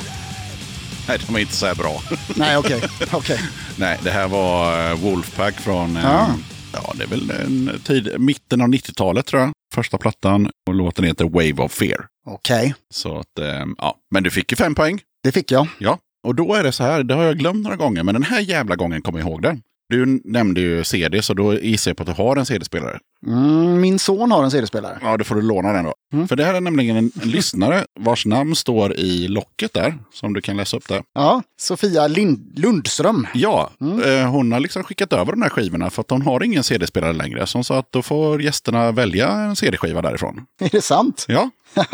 [1.09, 2.03] Nej, de är inte så här bra.
[2.36, 2.82] Nej, okej.
[3.12, 3.40] okej.
[3.77, 5.97] Nej, det här var eh, Wolfpack från...
[5.97, 6.28] eh, Ja.
[6.73, 9.53] Ja, det är väl en tid, mitten av 90-talet tror jag.
[9.74, 10.51] Första plattan.
[10.69, 12.07] Och låten heter Wave of Fear.
[12.27, 13.97] Okej, Så att, eh, ja.
[14.11, 15.01] Men du fick ju fem poäng.
[15.23, 15.69] det fick jag.
[15.78, 15.98] Ja.
[16.23, 18.40] Och då är det så här, det har jag glömt några gånger, men den här
[18.40, 19.59] jävla gången kommer jag ihåg det.
[19.89, 22.99] Du nämnde ju CD, så då gissar jag på att du har en CD-spelare.
[23.27, 24.99] Mm, min son har en CD-spelare.
[25.03, 25.95] Ja, då får du låna den då.
[26.13, 26.29] Mm.
[26.29, 30.33] För det här är nämligen en, en lyssnare vars namn står i locket där, som
[30.33, 31.03] du kan läsa upp där.
[31.15, 33.27] Ja, Sofia Lind- Lundström.
[33.35, 34.03] Ja, Mm.
[34.23, 37.13] eh, hon har liksom skickat över de här skivorna för att hon har ingen CD-spelare
[37.13, 37.47] längre.
[37.47, 40.41] Så hon sa att då får gästerna välja en CD-skiva därifrån.
[40.61, 41.25] Är det sant?
[41.29, 41.51] Ja,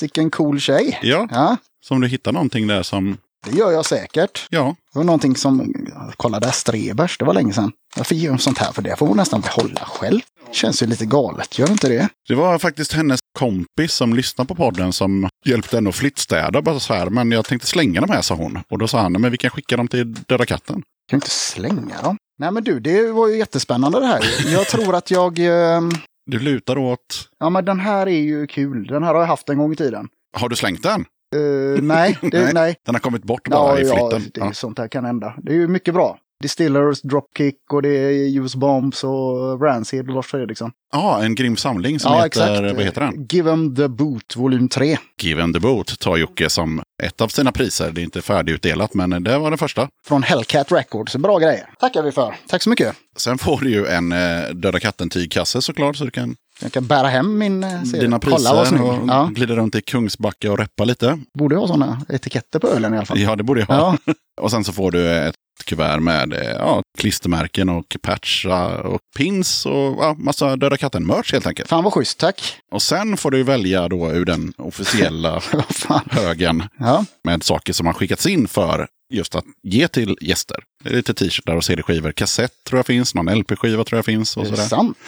[0.00, 0.98] Vilken cool tjej.
[1.02, 1.28] ja.
[1.30, 4.46] Ja, Så om du hittar någonting där som, det gör jag säkert.
[4.50, 5.74] ja, Det var någonting som,
[6.16, 7.72] kolla där, Strebers, det var länge sedan.
[7.96, 10.20] Jag fick ju sånt här för det får hon nästan behålla själv.
[10.52, 12.08] Känns ju lite galet, gör inte det?
[12.28, 16.62] Det var faktiskt hennes kompis som lyssnade på podden som hjälpte henne att flyttstäda.
[16.62, 18.58] Bara så här, men jag tänkte slänga dem här, sa hon.
[18.70, 20.74] Och då sa han, men vi kan skicka dem till Döda katten.
[20.74, 22.16] Kan ju inte slänga dem.
[22.38, 24.20] Nej men du, det var ju jättespännande det här.
[24.52, 25.90] Jag tror att jag, ehm,
[26.30, 27.28] Du lutar åt...
[27.38, 28.86] ja men den här är ju kul.
[28.86, 30.08] Den här har jag haft en gång i tiden.
[30.36, 31.04] Har du slängt den?
[31.32, 32.76] Eh, nej, det, nej.
[32.86, 34.30] Den har kommit bort bara Ja, i ja, flytten.
[34.34, 35.34] det är, Ja, sånt här kan hända.
[35.42, 36.18] Det är ju mycket bra.
[36.42, 38.10] Distillers, Dropkick och det är
[38.40, 40.70] Use Bombs och Rancid och Lars Fredriksson.
[40.92, 43.26] Ja, en grym samling som heter, vad heter den?
[43.30, 44.98] Give 'em the boot, volym 3.
[45.20, 47.90] Given the Boot tar Jocke som ett av sina priser.
[47.92, 49.88] Det är inte färdigutdelat, men det var den första.
[50.06, 51.16] Från Hellcat Records.
[51.16, 51.66] Bra grejer.
[51.80, 52.34] Tackar vi för.
[52.48, 52.94] Tack så mycket.
[53.16, 57.08] Sen får du ju en eh, Döda katten-tygkasse såklart, så du kan Jag kan bära
[57.08, 58.02] hem min eh, serie.
[58.02, 59.30] dina priser och Ja.
[59.34, 61.18] glida runt i Kungsbacka och reppa lite.
[61.38, 63.18] Borde ha sådana etiketter på ölen i alla fall.
[63.20, 63.96] Ja, det borde jag ha.
[64.06, 64.12] Ja.
[64.40, 65.34] Och sen så får du ett
[65.64, 71.46] kuvert med eh, ja, klistermärken och patchar och pins och ja, massa Döda katten-merch helt
[71.46, 71.68] enkelt.
[71.68, 72.56] Fan vad schysst, tack.
[72.72, 75.42] Och sen får du välja då ur den officiella
[76.10, 77.04] högen Ja.
[77.24, 80.56] med saker som har skickats in för just att ge till gäster.
[80.84, 82.12] Det är lite t-shirtar och CD-skivor.
[82.12, 84.36] Kassett tror jag finns, någon LP-skiva tror jag finns.
[84.36, 84.68] Och Det är sådär.
[84.68, 84.98] sant.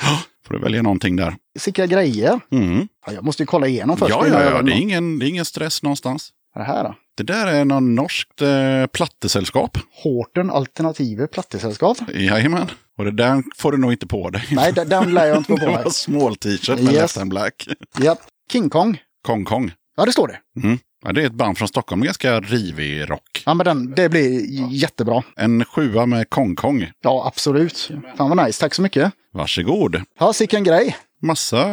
[0.46, 1.36] Får du välja någonting där.
[1.64, 2.40] Vilka grejer.
[2.52, 2.88] Mm.
[3.06, 4.10] Ja, jag måste ju kolla igenom först.
[4.10, 6.30] Ja, ja, ja, det är, ingen, det är ingen stress någonstans.
[6.54, 6.94] Vad är det här då?
[7.16, 9.78] Det där är någon norskt eh, plattesällskap.
[10.02, 11.98] Horten Alternative Plattesällskap.
[12.14, 12.66] Jajamän.
[12.98, 14.44] Och det där får du nog inte på dig.
[14.50, 15.84] Nej, den- den lär jag inte få på Det mig.
[15.84, 16.92] var small t-shirt med Yes.
[17.02, 17.68] Left and Black.
[17.98, 18.16] Ja.
[18.52, 18.98] King Kong.
[19.26, 19.72] Kong Kong.
[19.96, 20.38] Ja, det står det.
[20.64, 20.78] Mm.
[21.04, 23.42] Ja, det är ett band från Stockholm, ganska rivig rock.
[23.46, 25.22] Ja, men den, det blir j- jättebra.
[25.36, 26.90] En sjua med Kong Kong.
[27.02, 27.90] Ja, absolut.
[28.16, 28.60] Fan vad nice.
[28.60, 29.12] Tack så mycket.
[29.32, 30.02] Varsågod.
[30.18, 30.96] Ja, sicken grej.
[31.22, 31.66] Massa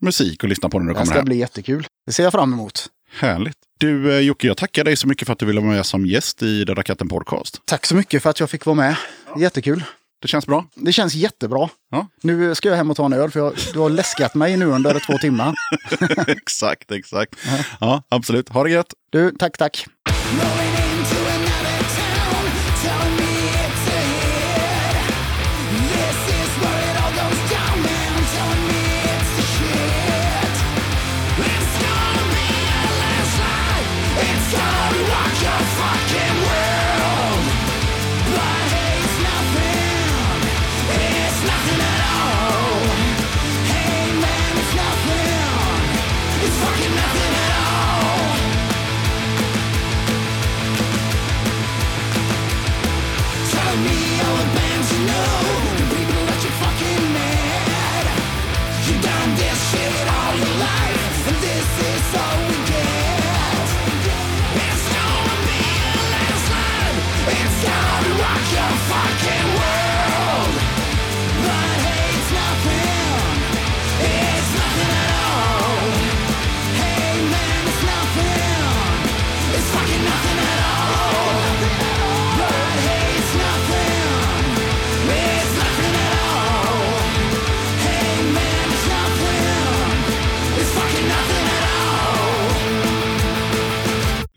[0.00, 1.24] musik att lyssna på när du Det kommer ska hem.
[1.24, 1.86] bli jättekul.
[2.06, 2.86] Det ser jag fram emot.
[3.18, 3.56] Härligt.
[3.78, 6.06] Du eh, Jocke, jag tackar dig så mycket för att du ville vara med som
[6.06, 7.62] gäst i Döda katten podcast.
[7.64, 8.96] Tack så mycket för att jag fick vara med.
[9.38, 9.84] Jättekul.
[10.22, 10.64] Det känns bra.
[10.74, 11.68] Det känns jättebra.
[11.90, 12.08] Ja.
[12.22, 14.66] Nu ska jag hem och ta en öl för jag, du har läskat mig nu
[14.66, 15.54] under två timmar.
[16.26, 17.34] exakt, exakt.
[17.80, 18.48] Ja, absolut.
[18.48, 18.94] Ha det gött.
[19.10, 19.86] Du, tack, tack.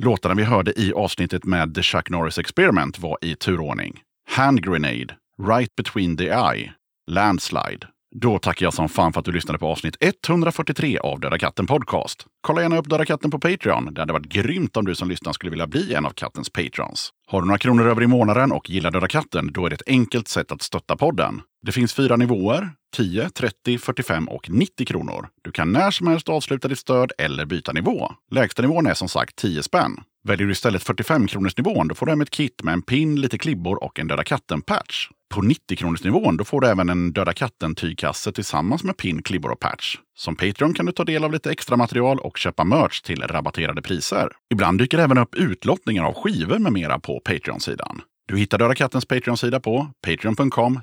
[0.10, 3.99] Låtarna vi hörde i avsnittet med The Chuck Norris Experiment var i turordning.
[4.30, 5.15] Hand Grenade,
[5.48, 6.73] Right Between the Eye,
[7.11, 7.88] Landslide.
[8.15, 11.68] Då tackar jag som fan för att du lyssnade på avsnitt 143 av Döda katten
[11.68, 12.26] Podcast.
[12.41, 13.94] Kolla gärna upp Döda katten på Patreon.
[13.94, 17.11] Det hade varit grymt om du som lyssnar skulle vilja bli en av kattens patrons.
[17.32, 19.88] Har du några kronor över i månaden och gillar Döda katten, då är det ett
[19.88, 21.42] enkelt sätt att stötta podden.
[21.66, 25.28] Det finns fyra nivåer, 10, 30, 45 och 90 kronor.
[25.42, 28.12] Du kan när som helst avsluta ditt stöd eller byta nivå.
[28.32, 29.92] Lägsta nivån är som sagt 10 spänn.
[30.24, 33.22] Väljer du istället 45 kronors nivån då får du hem ett kit med en pin,
[33.22, 35.10] lite klibbor och en Döda katten-patch.
[35.34, 39.98] På 90-kronorsnivån då får du även en Döda katten-tygkasse tillsammans med pin, klibbor och patch.
[40.16, 43.82] Som Patreon kan du ta del av lite extra material och köpa merch till rabatterade
[43.82, 44.30] priser.
[44.54, 48.02] Ibland dyker det även upp utlottningar av skivor med mera på Patreon-sidan.
[48.28, 50.80] Du hittar Döda kattens Patreon-sida på patreon.com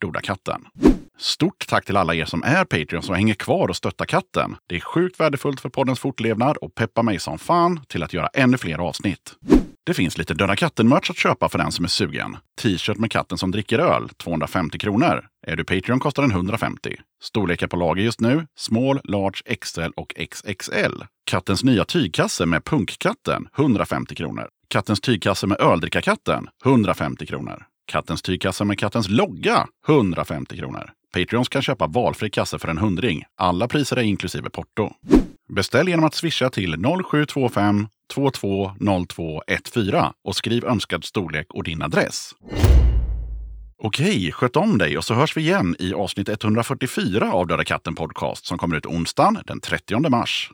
[0.00, 0.64] dodakatten.
[1.18, 4.56] Stort tack till alla er som är Patreon som hänger kvar och stöttar katten.
[4.66, 8.26] Det är sjukt värdefullt för poddens fortlevnad och peppar mig som fan till att göra
[8.26, 9.34] ännu fler avsnitt.
[9.86, 12.36] Det finns lite Döda katten-merch att köpa för den som är sugen.
[12.62, 15.26] T-shirt med katten som dricker öl, 250 kronor.
[15.46, 16.96] Är du Patreon kostar den 150.
[17.22, 21.02] Storlekar på lager just nu, small, large, XL och XXL.
[21.30, 24.48] Kattens nya tygkasse med punkkatten, 150 kronor.
[24.68, 27.64] Kattens tygkasse med öldrickarkatten, 150 kronor.
[27.86, 30.90] Kattens tygkasse med kattens logga, 150 kronor.
[31.14, 33.24] Patreons kan köpa valfri kasse för en hundring.
[33.36, 34.92] Alla priser är inklusive porto.
[35.50, 36.76] Beställ genom att swisha till
[37.10, 42.34] 0725 220214 och skriv önskad storlek och din adress.
[43.82, 47.94] Okej, sköt om dig och så hörs vi igen i avsnitt 144 av Döda katten
[47.94, 50.50] podcast som kommer ut onsdagen den 30 mars.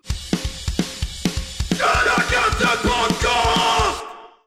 [1.70, 3.36] Döda katten podcast!